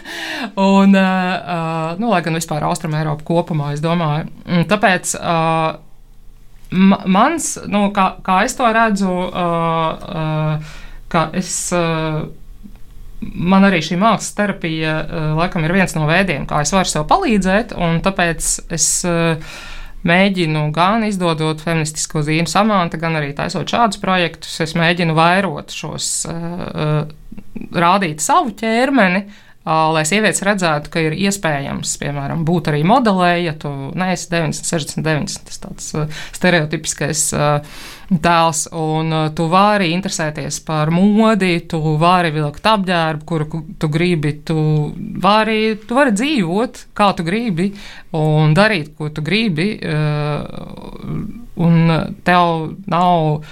un, 0.70 0.96
nu, 0.96 2.12
lai 2.12 2.22
gan 2.24 2.40
vispār 2.40 2.64
Austrum 2.64 2.96
Eiropa 2.96 3.26
kopumā, 3.28 3.74
es 3.76 3.84
domāju. 3.84 4.30
Tāpēc 4.70 5.12
mans, 6.72 7.50
nu, 7.68 7.84
kā, 7.94 8.06
kā 8.24 8.38
es 8.46 8.56
to 8.56 8.70
redzu, 8.72 9.12
ka 11.12 11.26
es 11.36 11.52
man 13.24 13.64
arī 13.64 13.80
šī 13.84 13.96
mākslas 14.00 14.34
terapija 14.36 14.96
laikam 15.38 15.64
ir 15.64 15.76
viens 15.76 15.94
no 15.96 16.08
veidiem, 16.08 16.48
kā 16.48 16.64
es 16.64 16.72
varu 16.74 16.90
sev 16.90 17.06
palīdzēt, 17.12 17.76
un 17.76 18.00
tāpēc 18.04 18.50
es 18.74 18.88
mēģinu 20.08 20.66
gan 20.74 21.06
izdodot 21.08 21.62
feministisko 21.64 22.24
zīmu 22.26 22.50
samanta, 22.50 23.00
gan 23.00 23.18
arī 23.20 23.32
taisot 23.36 23.70
šādus 23.70 24.00
projektus, 24.02 24.58
es 24.64 24.76
mēģinu 24.78 25.16
vairot 25.16 25.74
šos, 25.74 26.10
uh, 26.30 27.04
rādīt 27.74 28.24
savu 28.24 28.54
ķermeni, 28.58 29.24
lai 29.64 30.02
sievietes 30.04 30.42
redzētu, 30.44 30.90
ka 30.92 31.00
ir 31.00 31.14
iespējams, 31.16 31.94
piemēram, 32.02 32.42
būt 32.44 32.68
arī 32.68 32.82
modelē, 32.84 33.30
ja 33.46 33.54
tu 33.56 33.70
neesi 33.96 34.28
90, 34.32 34.68
60, 34.68 35.00
90, 35.06 35.46
tas 35.48 35.62
tāds 35.62 35.86
stereotipiskais 36.36 37.22
tēls, 38.24 38.60
un 38.76 39.16
tu 39.36 39.48
vari 39.48 39.88
interesēties 39.96 40.60
par 40.68 40.92
modi, 40.92 41.54
tu 41.70 41.80
vari 42.00 42.34
vilkt 42.34 42.68
apģērbu, 42.74 43.24
kuru 43.24 43.62
tu 43.80 43.88
gribi, 43.88 44.34
tu 44.44 44.58
vari, 45.24 45.58
tu 45.80 45.96
vari 45.96 46.12
dzīvot, 46.12 46.84
kā 46.92 47.08
tu 47.16 47.24
gribi, 47.24 47.70
un 48.20 48.52
darīt, 48.56 48.92
ko 48.98 49.08
tu 49.16 49.24
gribi, 49.24 49.72
un 51.64 51.94
tev 52.24 52.56
nav. 52.90 53.44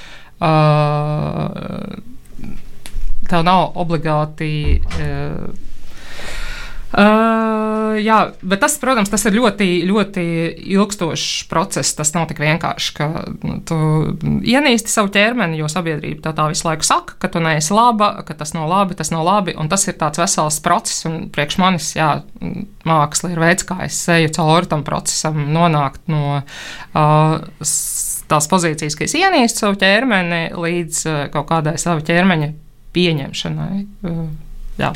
Uh, 0.43 1.93
tev 3.31 3.45
nav 3.47 3.77
obligāti. 3.79 4.81
Uh, 4.99 5.71
Uh, 6.93 7.95
jā, 8.05 8.19
bet 8.45 8.61
tas, 8.61 8.75
protams, 8.77 9.09
tas 9.09 9.23
ir 9.25 9.33
ļoti, 9.39 9.67
ļoti 9.89 10.23
ilgstošs 10.75 11.47
process. 11.49 11.95
Tas 11.97 12.11
nav 12.13 12.27
tik 12.29 12.43
vienkārši, 12.43 12.91
ka 12.99 13.07
nu, 13.41 13.55
tu 13.65 13.77
ienīsti 14.45 14.93
savu 14.93 15.09
ķermeni, 15.15 15.57
jo 15.57 15.71
sabiedrība 15.73 16.21
tā, 16.27 16.35
tā 16.37 16.51
visu 16.53 16.67
laiku 16.69 16.85
saka, 16.85 17.17
ka 17.23 17.31
tu 17.33 17.41
neesi 17.41 17.73
laba, 17.73 18.11
ka 18.29 18.37
tas 18.37 18.53
nav 18.53 18.69
labi, 18.69 18.97
tas 18.99 19.09
nav 19.15 19.25
labi. 19.25 19.55
Tas 19.73 19.89
ir 19.89 19.97
tāds 20.01 20.21
vesels 20.21 20.59
process, 20.65 21.07
un 21.09 21.31
priekš 21.33 21.57
manis, 21.63 21.95
jā, 21.97 22.11
māksla 22.89 23.33
ir 23.33 23.41
veids, 23.41 23.65
kā 23.69 23.79
es 23.87 23.97
eju 24.13 24.35
cauri 24.37 24.69
tam 24.69 24.85
procesam, 24.85 25.39
nonākt 25.55 26.13
no. 26.13 26.43
Uh, 26.93 27.39
tās 28.33 28.49
pozīcijas, 28.53 28.99
ka 28.99 29.07
es 29.09 29.17
ienīstu 29.17 29.65
savu 29.65 29.81
ķermeni 29.81 30.43
līdz 30.61 31.01
uh, 31.09 31.23
kaut 31.33 31.49
kādai 31.49 31.79
sava 31.81 32.05
ķermeņa 32.05 32.53
pieņemšanai. 32.93 33.81
Uh, 34.05 34.29
jā. 34.81 34.93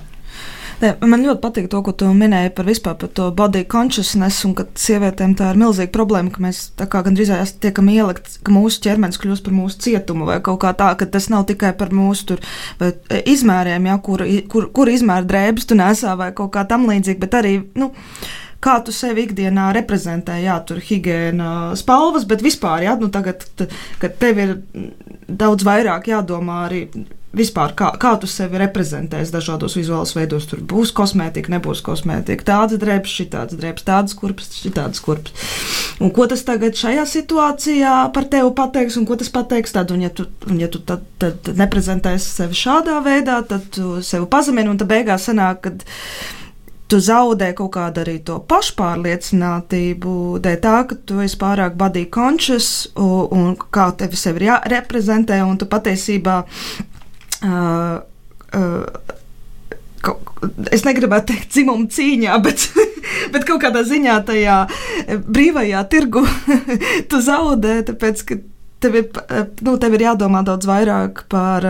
Ne, 0.76 0.90
man 1.08 1.22
ļoti 1.24 1.40
patīk 1.40 1.68
to, 1.72 1.78
ko 1.80 1.94
tu 1.96 2.08
minēji 2.12 2.50
par 2.56 2.66
vispār 2.68 2.98
par 3.00 3.08
to 3.16 3.30
body 3.36 3.62
consciousness, 3.64 4.44
un 4.44 4.52
ka 4.58 4.66
sievietēm 4.76 5.32
tā 5.38 5.48
ir 5.54 5.60
milzīga 5.62 5.88
problēma, 5.94 6.32
ka 6.34 6.42
mēs 6.44 6.60
tā 6.76 6.84
kā 6.92 7.00
gandrīz 7.06 7.54
tiekam 7.64 7.88
ielikt, 7.88 8.38
ka 8.44 8.52
mūsu 8.52 8.82
ķermenis 8.84 9.20
kļūst 9.22 9.46
par 9.46 9.56
mūsu 9.56 9.80
cietumu 9.86 10.28
vai 10.28 10.36
kaut 10.44 10.60
kā 10.66 10.74
tā, 10.76 10.90
ka 11.00 11.08
tas 11.08 11.30
nav 11.32 11.46
tikai 11.48 11.72
par 11.80 11.94
mūsu 11.96 12.28
tur, 12.32 12.44
e, 12.84 12.92
izmēriem, 13.32 13.88
ja, 13.88 13.96
kur, 14.04 14.26
kur, 14.52 14.68
kur 14.76 14.92
izmēra 14.92 15.24
drēbes 15.24 15.64
tu 15.70 15.78
nesā 15.80 16.12
vai 16.20 16.28
kaut 16.36 16.52
kā 16.58 16.66
tam 16.68 16.84
līdzīga, 16.90 17.22
bet 17.24 17.38
arī, 17.40 17.54
nu, 17.80 17.94
kā 18.64 18.78
tu 18.84 18.94
sevi 18.94 19.26
ikdienā 19.26 19.68
reprezentē, 19.76 20.38
jā, 20.42 20.56
tur 20.68 20.80
higiēna 20.82 21.76
spalvas, 21.78 22.26
bet 22.28 22.44
vispār, 22.44 22.86
jā, 22.86 22.96
nu 23.00 23.10
tagad, 23.12 23.46
kad 24.02 24.18
tev 24.22 24.42
ir 24.42 24.56
daudz 25.26 25.66
vairāk 25.66 26.10
jādomā 26.12 26.64
arī 26.68 26.86
vispār 27.36 27.74
kā, 27.76 27.90
kā 28.00 28.14
tu 28.20 28.28
sevi 28.30 28.58
reprezentēsi 28.60 29.34
dažādos 29.34 29.76
vizuālos 29.76 30.14
veidos. 30.16 30.46
Tur 30.48 30.62
būs 30.64 30.92
kosmētika, 30.96 31.52
nebūs 31.52 31.82
kosmētika, 31.84 32.46
tādas 32.48 32.80
drēbes, 32.80 33.12
šitādas 33.20 33.58
drēbes, 33.60 33.84
tādas 33.86 34.16
kurpes, 34.16 34.50
šitādas 34.62 35.02
kurpes. 35.04 35.50
Un 36.00 36.12
ko 36.16 36.28
tas 36.30 36.44
tagad 36.46 36.78
šajā 36.78 37.04
situācijā 37.10 37.96
par 38.16 38.28
tevi 38.32 38.52
pateiks, 38.56 38.96
un 39.00 39.08
ko 39.08 39.18
tas 39.20 39.32
pateiks 39.32 39.76
tad, 39.76 39.92
un 39.92 40.06
ja 40.06 40.12
tu, 40.12 40.28
un 40.48 40.62
ja 40.62 40.70
tu 40.72 40.80
tad, 40.86 41.04
tad 41.20 41.52
neprezentēsi 41.60 42.32
sevi 42.40 42.56
šādā 42.56 42.98
veidā, 43.04 43.42
tad 43.48 43.68
tu 43.76 44.00
sevi 44.04 44.28
pazemini, 44.32 44.72
un 44.72 44.80
tad 44.80 44.92
beigās 44.92 45.28
sanāk, 45.28 45.62
kad 45.66 45.86
tu 46.86 47.00
zaudē 47.02 47.52
kaut 47.58 47.72
kādu 47.74 48.02
arī 48.04 48.18
to 48.26 48.38
pašpārliecinātību, 48.50 50.16
dēļ 50.42 50.58
tā, 50.62 50.76
ka 50.90 50.98
tu 51.08 51.22
esi 51.24 51.38
pārāk 51.40 51.74
body 51.78 52.06
conscious 52.12 52.88
un, 52.94 53.26
un 53.34 53.56
kā 53.56 53.90
tevi 53.98 54.18
sevi 54.20 54.44
ir 54.44 54.50
jāreprezentē, 54.52 55.40
un 55.46 55.58
tu 55.60 55.68
patiesībā 55.70 56.42
Uh, 57.44 58.00
uh, 58.56 60.14
es 60.72 60.84
negribētu 60.86 61.32
teikt, 61.32 61.50
dzimuma 61.52 61.88
cīņā, 61.92 62.36
bet, 62.44 62.68
bet 63.34 63.46
kaut 63.48 63.60
kādā 63.64 63.82
ziņā 63.86 64.16
tajā 64.28 64.58
brīvajā 65.26 65.82
tirgu 65.92 66.22
tu 67.10 67.20
zaudē, 67.24 67.80
tāpēc 67.90 68.22
ka 68.28 68.38
tev 68.84 68.98
ir, 69.02 69.08
nu, 69.66 69.76
tev 69.82 69.96
ir 69.96 70.06
jādomā 70.06 70.44
daudz 70.46 70.68
vairāk 70.68 71.24
par, 71.32 71.66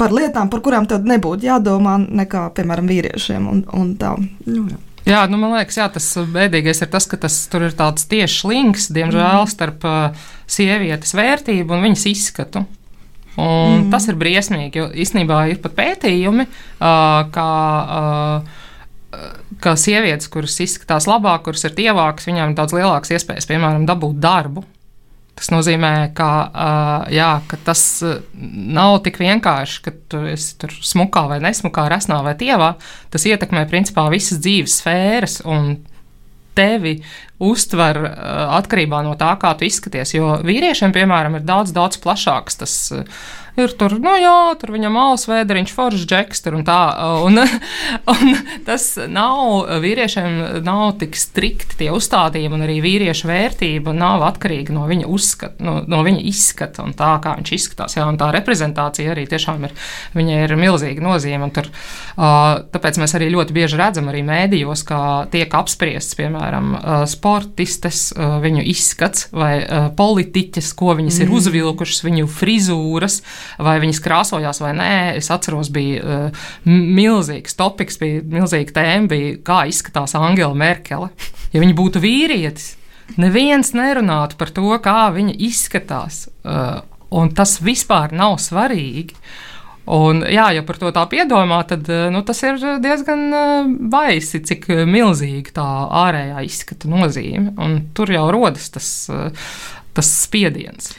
par 0.00 0.12
lietām, 0.14 0.50
par 0.52 0.62
kurām 0.64 0.88
tev 0.88 1.06
nebūtu 1.08 1.48
jādomā 1.48 1.96
nekā, 2.04 2.48
piemēram, 2.56 2.90
vīriešiem. 2.90 3.48
Un, 3.52 3.64
un 3.76 3.94
tā, 4.00 4.16
nu, 4.46 4.66
jā. 4.72 4.82
Jā, 5.06 5.20
nu, 5.30 5.38
man 5.38 5.52
liekas, 5.54 5.76
jā, 5.78 5.84
tas 5.94 6.06
bēdīgais 6.34 6.82
ir 6.82 6.88
tas, 6.90 7.04
ka 7.06 7.18
tas 7.22 7.34
tur 7.50 7.68
ir 7.68 7.74
tāds 7.78 8.08
tiešs 8.10 8.40
links, 8.50 8.88
diemžēl, 8.90 9.44
mm. 9.44 9.50
starp 9.52 9.86
uh, 9.86 10.24
sievietes 10.50 11.14
vērtību 11.14 11.76
un 11.76 11.84
viņas 11.86 12.06
izskatu. 12.10 12.64
Un 13.36 13.84
mm. 13.84 13.84
Tas 13.92 14.08
ir 14.10 14.18
briesmīgi, 14.18 14.80
jo 14.80 14.88
īstenībā 14.90 15.44
ir 15.52 15.60
pat 15.62 15.76
pētījumi, 15.78 16.48
uh, 16.48 17.20
kā, 17.30 17.50
uh, 17.86 19.20
ka 19.62 19.76
sievietes, 19.78 20.26
kuras 20.32 20.58
izskatās 20.64 21.06
labāk, 21.06 21.44
kuras 21.46 21.62
ir 21.68 21.76
tievākas, 21.78 22.26
viņām 22.26 22.50
ir 22.50 22.58
daudz 22.58 22.74
lielākas 22.74 23.14
iespējas, 23.14 23.46
piemēram, 23.46 23.86
dabūt 23.86 24.18
darbu. 24.18 24.66
Tas 25.36 25.50
nozīmē, 25.52 25.92
ka, 26.16 26.30
uh, 26.48 27.08
jā, 27.12 27.28
ka 27.44 27.58
tas 27.66 27.80
nav 28.32 29.02
tik 29.04 29.18
vienkārši, 29.20 29.82
ka 29.84 29.92
tu 30.08 30.22
esi 30.30 30.54
tur 30.62 30.72
smukā 30.72 31.26
vai 31.28 31.42
nesmukā, 31.44 31.84
resnā 31.92 32.22
vai 32.24 32.32
tievā. 32.40 32.72
Tas 33.12 33.28
ietekmē 33.28 33.66
principā 33.68 34.06
visas 34.12 34.40
dzīves 34.40 34.78
sfēras. 34.80 35.42
Un 35.44 35.74
tevi 36.56 36.96
uztver 37.44 38.00
uh, 38.00 38.14
atkarībā 38.56 39.02
no 39.04 39.12
tā, 39.20 39.34
kā 39.40 39.52
tu 39.58 39.68
izskaties. 39.68 40.14
Jo 40.16 40.38
vīriešiem, 40.46 40.94
piemēram, 40.96 41.36
ir 41.36 41.44
daudz, 41.44 41.76
daudz 41.76 42.00
plašāks 42.00 42.62
tas. 42.62 42.78
Uh, 42.96 43.26
ir 43.60 43.72
tur, 43.78 43.96
nu 44.02 44.12
jā, 44.20 44.54
tur 44.60 44.72
viņam 44.74 44.96
alus 45.00 45.26
vēderiņš, 45.30 45.72
foršs 45.76 46.06
džeks, 46.08 46.42
tur 46.44 46.58
un 46.58 46.64
tā. 46.66 46.78
Un, 47.26 47.40
un 48.12 48.34
tas 48.66 48.88
nav, 49.08 49.68
vīriešiem 49.82 50.62
nav 50.66 50.96
tik 51.00 51.16
strikti 51.18 51.78
tie 51.80 51.90
uzstādījumi, 51.94 52.58
un 52.58 52.66
arī 52.66 52.78
vīriešu 52.84 53.30
vērtība 53.30 53.94
nav 53.96 54.24
atkarīga 54.26 54.74
no 54.76 54.86
viņa 54.90 55.08
uzskata, 55.12 55.64
no, 55.64 55.78
no 55.88 56.02
viņa 56.06 56.24
izskata 56.30 56.84
un 56.84 56.94
tā, 56.96 57.14
kā 57.24 57.36
viņš 57.40 57.54
izskatās. 57.56 57.96
Jā, 57.98 58.06
un 58.10 58.20
tā 58.20 58.30
reprezentācija 58.36 59.14
arī 59.14 59.26
tiešām 59.30 59.68
ir, 59.68 59.74
viņai 60.16 60.42
ir 60.44 60.56
milzīga 60.60 61.04
nozīme. 61.04 61.50
Tur, 61.56 61.70
tāpēc 62.16 63.00
mēs 63.00 63.16
arī 63.16 63.30
ļoti 63.32 63.56
bieži 63.56 63.80
redzam 63.80 64.10
arī 64.10 64.22
mēdījos, 64.26 64.84
kā 64.88 65.00
tiek 65.32 65.52
apspriests, 65.56 66.16
piemēram, 66.18 66.74
sportistes, 67.08 68.10
viņu 68.16 68.64
izskats 68.72 69.28
vai 69.32 69.54
politiķes, 69.96 70.72
ko 70.76 70.96
viņas 70.98 71.20
mm. 71.20 71.26
ir 71.26 71.36
uzvilkušas, 71.40 72.02
viņu 72.06 72.28
frizūras 72.30 73.20
vai 73.62 73.76
viņas 73.82 74.02
krāsojās 74.04 74.60
vai 74.62 74.72
nē. 74.76 74.92
Es 75.20 75.30
atceros, 75.34 75.70
bija 75.74 76.02
uh, 76.02 76.48
milzīgs 76.68 77.56
topiks, 77.58 78.00
bija 78.02 78.24
milzīga 78.36 78.78
tēma, 78.80 79.10
bija, 79.12 79.36
kā 79.46 79.62
izskatās 79.70 80.16
Angela 80.18 80.56
Merkele. 80.56 81.10
Ja 81.54 81.62
viņa 81.62 81.76
būtu 81.78 82.02
vīrietis, 82.02 82.74
neviens 83.20 83.72
nerunātu 83.76 84.38
par 84.40 84.52
to, 84.54 84.68
kā 84.82 85.08
viņa 85.14 85.36
izskatās. 85.48 86.26
Uh, 86.44 86.80
un 87.16 87.32
tas 87.36 87.58
vispār 87.64 88.14
nav 88.16 88.38
svarīgi. 88.42 89.18
Un, 89.86 90.24
jā, 90.26 90.48
ja 90.50 90.64
par 90.66 90.80
to 90.82 90.90
tā 90.90 91.04
piedomā, 91.06 91.60
tad 91.70 91.86
uh, 91.86 92.08
nu, 92.10 92.24
tas 92.26 92.42
ir 92.42 92.58
diezgan 92.82 93.28
baisi, 93.92 94.42
cik 94.42 94.66
milzīga 94.90 95.54
tā 95.60 95.66
ārējā 96.06 96.42
izskata 96.48 96.90
nozīme. 96.90 97.54
Un 97.62 97.78
tur 97.94 98.10
jau 98.10 98.26
rodas 98.34 98.72
tas, 98.74 98.88
tas 99.94 100.16
spiediens. 100.26 100.90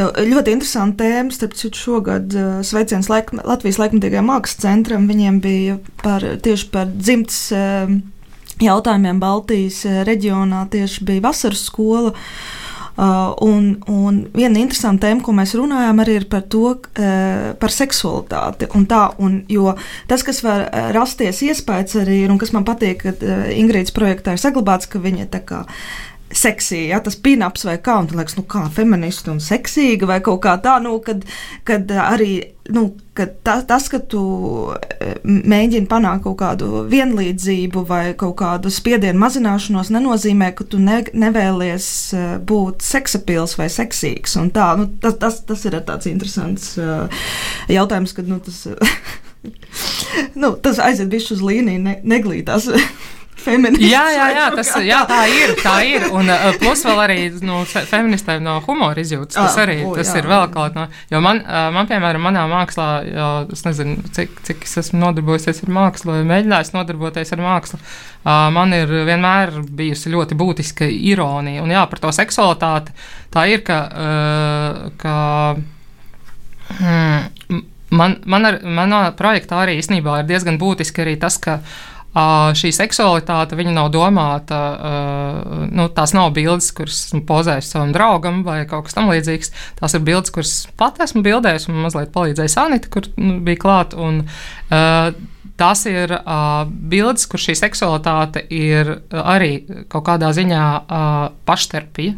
Nu, 0.00 0.06
ļoti 0.16 0.54
interesanti 0.54 1.02
tēma. 1.02 1.34
Starp 1.34 1.56
citu, 1.58 1.76
šogad 1.76 2.32
uh, 2.36 2.60
sveiciens 2.64 3.10
laik, 3.12 3.34
Latvijas 3.36 3.80
laikmatīgajam 3.82 4.30
mākslas 4.30 4.62
centram. 4.62 5.08
Viņiem 5.10 5.42
bija 5.44 5.76
par, 6.00 6.24
tieši 6.44 6.70
par 6.72 6.88
dzimtas 6.94 7.42
uh, 7.52 7.92
jautājumiem 8.64 9.20
Baltijas 9.20 9.82
uh, 9.88 10.00
reģionā. 10.08 10.64
Tieši 10.72 11.04
bija 11.10 11.26
vasaras 11.28 11.66
skola. 11.68 12.14
Uh, 13.00 13.30
un, 13.44 13.68
un 13.88 14.24
viena 14.36 14.60
interesanta 14.60 15.06
tēma, 15.06 15.22
ko 15.24 15.32
mēs 15.36 15.54
runājām, 15.56 16.00
arī 16.02 16.16
ir 16.20 16.26
par 16.32 16.42
to, 16.52 16.74
uh, 16.74 17.52
par 17.60 17.72
seksualitāti. 17.72 18.70
Un 18.76 18.88
tā, 18.88 19.04
un, 19.20 19.38
jo 19.52 19.74
tas, 20.10 20.24
kas 20.26 20.40
var 20.44 20.66
rasties 20.96 21.44
iespējas 21.46 22.00
arī, 22.02 22.22
un 22.28 22.40
kas 22.40 22.54
man 22.56 22.64
patīk, 22.68 23.04
ka 23.04 23.14
uh, 23.16 23.48
Ingrīdas 23.52 23.92
projektā 23.96 24.36
ir 24.36 24.42
saglabāts, 24.42 24.88
ka 24.90 25.00
viņa 25.00 25.28
tā 25.32 25.44
kā 25.44 25.66
seksīgi, 26.30 26.90
ja 26.92 27.00
tas 27.02 27.16
pinaps 27.18 27.64
vai 27.66 27.76
kā, 27.82 27.96
un 28.00 28.08
tad 28.08 28.18
liekas, 28.20 28.36
nu 28.38 28.44
kā 28.48 28.64
feministi 28.72 29.32
un 29.32 29.40
seksīga 29.42 30.08
vai 30.10 30.20
kaut 30.24 30.42
kā 30.44 30.54
tā, 30.62 30.76
nu, 30.82 30.96
kad, 31.04 31.24
kad 31.66 31.90
arī, 31.90 32.30
nu, 32.70 32.84
kad 33.18 33.34
ta, 33.46 33.56
tas, 33.66 33.88
ka 33.90 33.98
tu 34.12 34.22
e, 34.76 35.16
mēģini 35.24 35.90
panākt 35.90 36.24
kaut 36.28 36.38
kādu 36.42 36.84
vienlīdzību 36.90 37.84
vai 37.88 38.02
kaut 38.20 38.36
kādu 38.40 38.70
spiedienu 38.72 39.18
mazināšanos, 39.22 39.90
nenozīmē, 39.94 40.52
ka 40.54 40.68
tu 40.70 40.80
ne, 40.82 41.02
nevēlies 41.10 41.88
e, 42.14 42.24
būt 42.46 42.86
seksapils 42.86 43.56
vai 43.58 43.70
seksīgs, 43.72 44.38
un 44.40 44.52
tā, 44.54 44.72
nu, 44.78 44.86
tas, 45.02 45.18
tas, 45.20 45.42
tas 45.48 45.66
ir 45.66 45.80
tāds 45.86 46.06
interesants 46.10 46.72
uh, 46.78 47.24
jautājums, 47.70 48.14
kad, 48.14 48.28
nu, 48.30 48.38
tas, 48.44 48.62
nu, 50.42 50.54
tas 50.62 50.78
aiziet 50.82 51.10
bišķi 51.10 51.36
uz 51.38 51.48
līniju, 51.50 51.82
ne, 51.88 51.96
neglītās. 52.14 52.70
feminists. 53.40 53.86
Jā, 53.86 54.02
jā, 54.14 54.26
jā, 54.36 54.44
tas, 54.54 54.70
jā, 54.84 55.00
tā 55.08 55.20
ir. 55.32 55.54
Tā 55.60 55.74
ir. 55.86 56.06
Un 56.16 56.30
uh, 56.32 56.46
plus 56.60 56.84
vēl 56.86 57.02
arī 57.04 57.16
nu, 57.46 57.62
feministēm 57.66 58.44
no 58.44 58.58
humora 58.66 59.00
izjūtas. 59.02 59.38
Tas 59.38 59.56
Ah, 59.56 59.64
arī 59.64 59.78
o, 59.86 59.94
tas 59.98 60.12
jā. 60.12 60.20
ir 60.20 60.28
vēl 60.30 60.46
kaut 60.54 60.78
no. 60.78 60.86
Jo 61.12 61.22
man, 61.24 61.42
uh, 61.44 61.68
man 61.74 61.88
piemēram, 61.90 62.22
manā 62.28 62.44
mākslā, 62.50 62.88
jau, 63.08 63.30
es 63.56 63.64
nezinu, 63.66 63.98
cik, 64.16 64.38
cik 64.46 64.68
es 64.68 64.76
esmu 64.84 65.00
nodarbojusies 65.04 65.64
ar 65.64 65.74
mākslu, 65.80 66.14
vai 66.18 66.28
mēģinājis 66.34 66.74
nodarboties 66.76 67.34
ar 67.36 67.44
mākslu. 67.44 67.80
Uh, 68.20 68.46
man 68.54 68.76
ir 68.76 68.92
vienmēr 69.08 69.56
bijusi 69.66 70.12
ļoti 70.12 70.38
būtiska 70.38 70.88
ironija. 70.88 71.64
Un 71.64 71.74
jā, 71.74 71.84
par 71.90 72.04
to 72.04 72.14
seksualitāti 72.14 72.96
tā 73.34 73.48
ir, 73.52 73.64
ka. 73.66 73.82
Uh, 73.90 74.88
ka 75.00 75.18
Hmm, 76.70 77.64
man, 77.90 78.12
man 78.30 78.46
ar, 78.46 78.60
manā 78.62 79.00
projektā 79.18 79.64
arī 79.64 79.80
īstenībā 79.80 80.20
ir 80.20 80.28
diezgan 80.28 80.58
būtiski 80.60 81.02
arī 81.02 81.16
tas, 81.18 81.34
ka 81.42 81.56
uh, 81.58 81.72
šī 82.10 82.72
seksualitāte 82.74 83.54
nav 83.70 83.90
domāta, 83.94 84.58
uh, 84.74 85.66
nu, 85.70 85.86
tās 85.94 86.10
nav 86.16 86.32
bildes, 86.34 86.72
kuras 86.74 87.06
esmu 87.06 87.22
pozējis 87.28 87.70
savam 87.70 87.92
draugam 87.94 88.42
vai 88.42 88.64
kaut 88.66 88.88
kas 88.88 88.96
tamlīdzīgs. 88.98 89.52
Tās 89.78 89.94
ir 89.94 90.02
bildes, 90.02 90.32
kuras 90.34 90.54
pat 90.76 90.98
esmu 91.00 91.22
bildējis 91.22 91.68
un 91.70 91.82
mazliet 91.84 92.10
palīdzējis 92.14 92.58
Anita, 92.58 92.90
kur 92.90 93.06
nu, 93.16 93.38
bija 93.46 93.62
klāt. 93.62 93.94
Un, 93.94 94.24
uh, 94.70 95.12
Tās 95.60 95.82
ir 95.84 96.08
uh, 96.16 96.62
bildes, 96.64 97.26
kur 97.28 97.40
šī 97.42 97.52
seksualitāte 97.58 98.40
ir 98.48 98.94
arī 99.12 99.50
kaut 99.92 100.06
kādā 100.06 100.30
ziņā 100.32 100.62
uh, 100.80 101.18
pašterpija. 101.44 102.14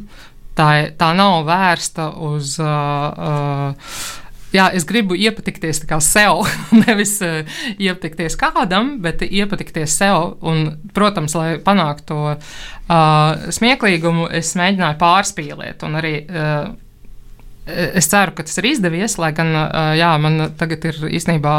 Tā, 0.55 0.69
tā 0.95 1.09
nav 1.19 1.41
vērsta 1.49 2.13
uz. 2.23 2.55
Uh, 2.63 3.75
uh, 3.75 4.13
Jā, 4.53 4.67
es 4.77 4.85
gribu 4.89 5.17
iepatikties 5.17 5.81
sev, 6.05 6.45
nevis 6.85 7.17
uh, 7.25 7.41
iepatikties 7.79 8.37
kādam, 8.41 8.99
bet 9.05 9.25
iepatikties 9.25 9.97
sev. 9.97 10.37
Un, 10.45 10.77
protams, 10.93 11.35
lai 11.39 11.57
panāktu 11.63 12.09
to 12.13 12.21
uh, 12.37 13.51
smieklīgumu, 13.53 14.29
es 14.35 14.53
mēģināju 14.59 14.99
pārspīlēt. 15.01 15.85
Arī 15.89 16.15
uh, 16.29 16.73
es 17.65 18.09
ceru, 18.11 18.35
ka 18.37 18.45
tas 18.45 18.59
ir 18.59 18.67
izdevies, 18.73 19.15
lai 19.23 19.31
gan 19.37 19.53
jā, 19.95 20.09
man 20.19 20.49
tagad 20.59 20.83
ir 20.91 20.97
īstenībā 21.15 21.53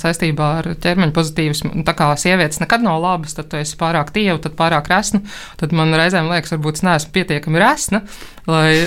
saistībā 0.00 0.48
ar 0.58 0.68
ķermeņa 0.82 1.14
pozitīvismu. 1.14 1.84
Tā 1.86 1.94
kā 1.94 2.08
sievietes 2.18 2.58
nekad 2.58 2.82
nav 2.82 2.98
labas, 3.04 3.36
tad 3.38 3.52
tu 3.52 3.60
esi 3.60 3.78
pārāk 3.78 4.10
tieva, 4.16 4.40
tad 4.42 4.56
pārāk 4.58 4.90
resna. 4.90 5.22
Tad 5.60 5.76
man 5.76 5.94
reizēm 5.94 6.26
liekas, 6.32 6.56
varbūt 6.56 6.80
es 6.80 6.86
neesmu 6.88 7.14
pietiekami 7.14 7.62
resna. 7.62 8.02
Lai, 8.50 8.82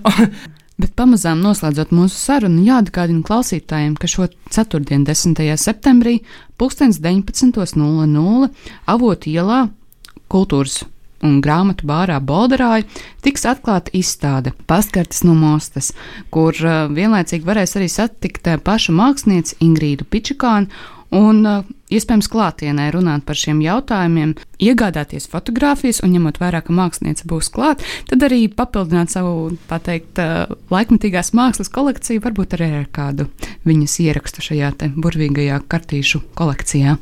Bet 0.80 0.94
pamazām 0.96 1.42
noslēdzot 1.44 1.90
mūsu 1.92 2.16
sarunu, 2.16 2.62
jāatgādina 2.64 3.20
klausītājiem, 3.26 3.98
ka 4.00 4.08
šo 4.08 4.28
ceturtdienu, 4.54 5.04
10. 5.08 5.42
septembrī, 5.60 6.20
19.00 6.60 8.48
avotu 8.94 9.32
ielā 9.34 9.60
kultūras 10.30 10.84
un 11.26 11.40
grāmatu 11.44 11.84
bārā 11.88 12.16
Bolderāja 12.24 12.86
tiks 13.24 13.44
atklāta 13.48 13.92
izstāde 13.96 14.54
Paskartes 14.70 15.24
no 15.26 15.34
Mostas, 15.36 15.92
kur 16.32 16.56
uh, 16.64 16.86
vienlaicīgi 16.88 17.44
varēs 17.44 17.76
arī 17.76 17.90
satikt 17.92 18.48
uh, 18.48 18.56
pašu 18.56 18.94
mākslinieci 18.96 19.58
Ingrīdu 19.66 20.08
Pičikānu 20.08 20.70
un 21.20 21.44
uh, 21.44 21.60
iespējams 21.90 22.30
klātienē 22.30 22.88
runāt 22.94 23.26
par 23.26 23.38
šiem 23.38 23.60
jautājumiem, 23.64 24.34
iegādāties 24.60 25.28
fotogrāfijas 25.30 26.02
un 26.04 26.14
ņemot 26.14 26.40
vērā, 26.40 26.62
ka 26.64 26.74
mākslinieca 26.76 27.26
būs 27.30 27.50
klāt, 27.54 27.84
tad 28.10 28.24
arī 28.26 28.44
papildināt 28.52 29.12
savu, 29.14 29.56
tā 29.70 29.80
teikt, 29.82 30.20
laikmatīgās 30.72 31.32
mākslas 31.36 31.72
kolekciju, 31.72 32.22
varbūt 32.24 32.56
arī 32.58 32.70
ar 32.82 32.88
kādu 32.92 33.28
viņas 33.68 33.96
ierakstu 34.04 34.44
šajā 34.44 34.70
te 34.80 34.90
burvīgajā 34.94 35.60
kartīšu 35.70 36.22
kolekcijā. 36.38 36.96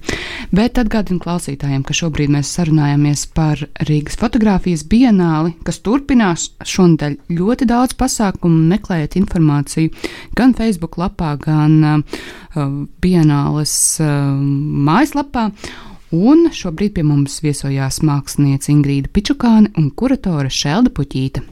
Bet 0.55 0.79
atgādinu 0.81 1.21
klausītājiem, 1.23 1.85
ka 1.87 1.97
šobrīd 1.97 2.33
mēs 2.33 2.53
sarunājamies 2.57 3.27
par 3.37 3.63
Rīgas 3.89 4.19
fotografijas 4.21 4.85
bienāli, 4.89 5.55
kas 5.67 5.83
turpinās 5.85 6.49
šonadēļ 6.65 7.19
ļoti 7.39 7.69
daudz 7.69 7.97
pasākumu, 7.99 8.65
meklējiet 8.73 9.19
informāciju 9.21 9.93
gan 10.39 10.55
Facebook 10.59 10.99
lapā, 11.01 11.35
gan 11.43 11.77
uh, 11.85 12.25
bienāles 13.03 13.75
uh, 14.03 14.09
mājaslapā. 14.79 15.51
Un 16.15 16.49
šobrīd 16.55 16.95
pie 16.97 17.05
mums 17.05 17.43
viesojās 17.45 18.01
mākslinieca 18.07 18.73
Ingrīda 18.73 19.13
Pičukāne 19.13 19.75
un 19.77 19.91
kuratore 19.93 20.49
Šelda 20.49 20.95
Puķīta. 20.95 21.45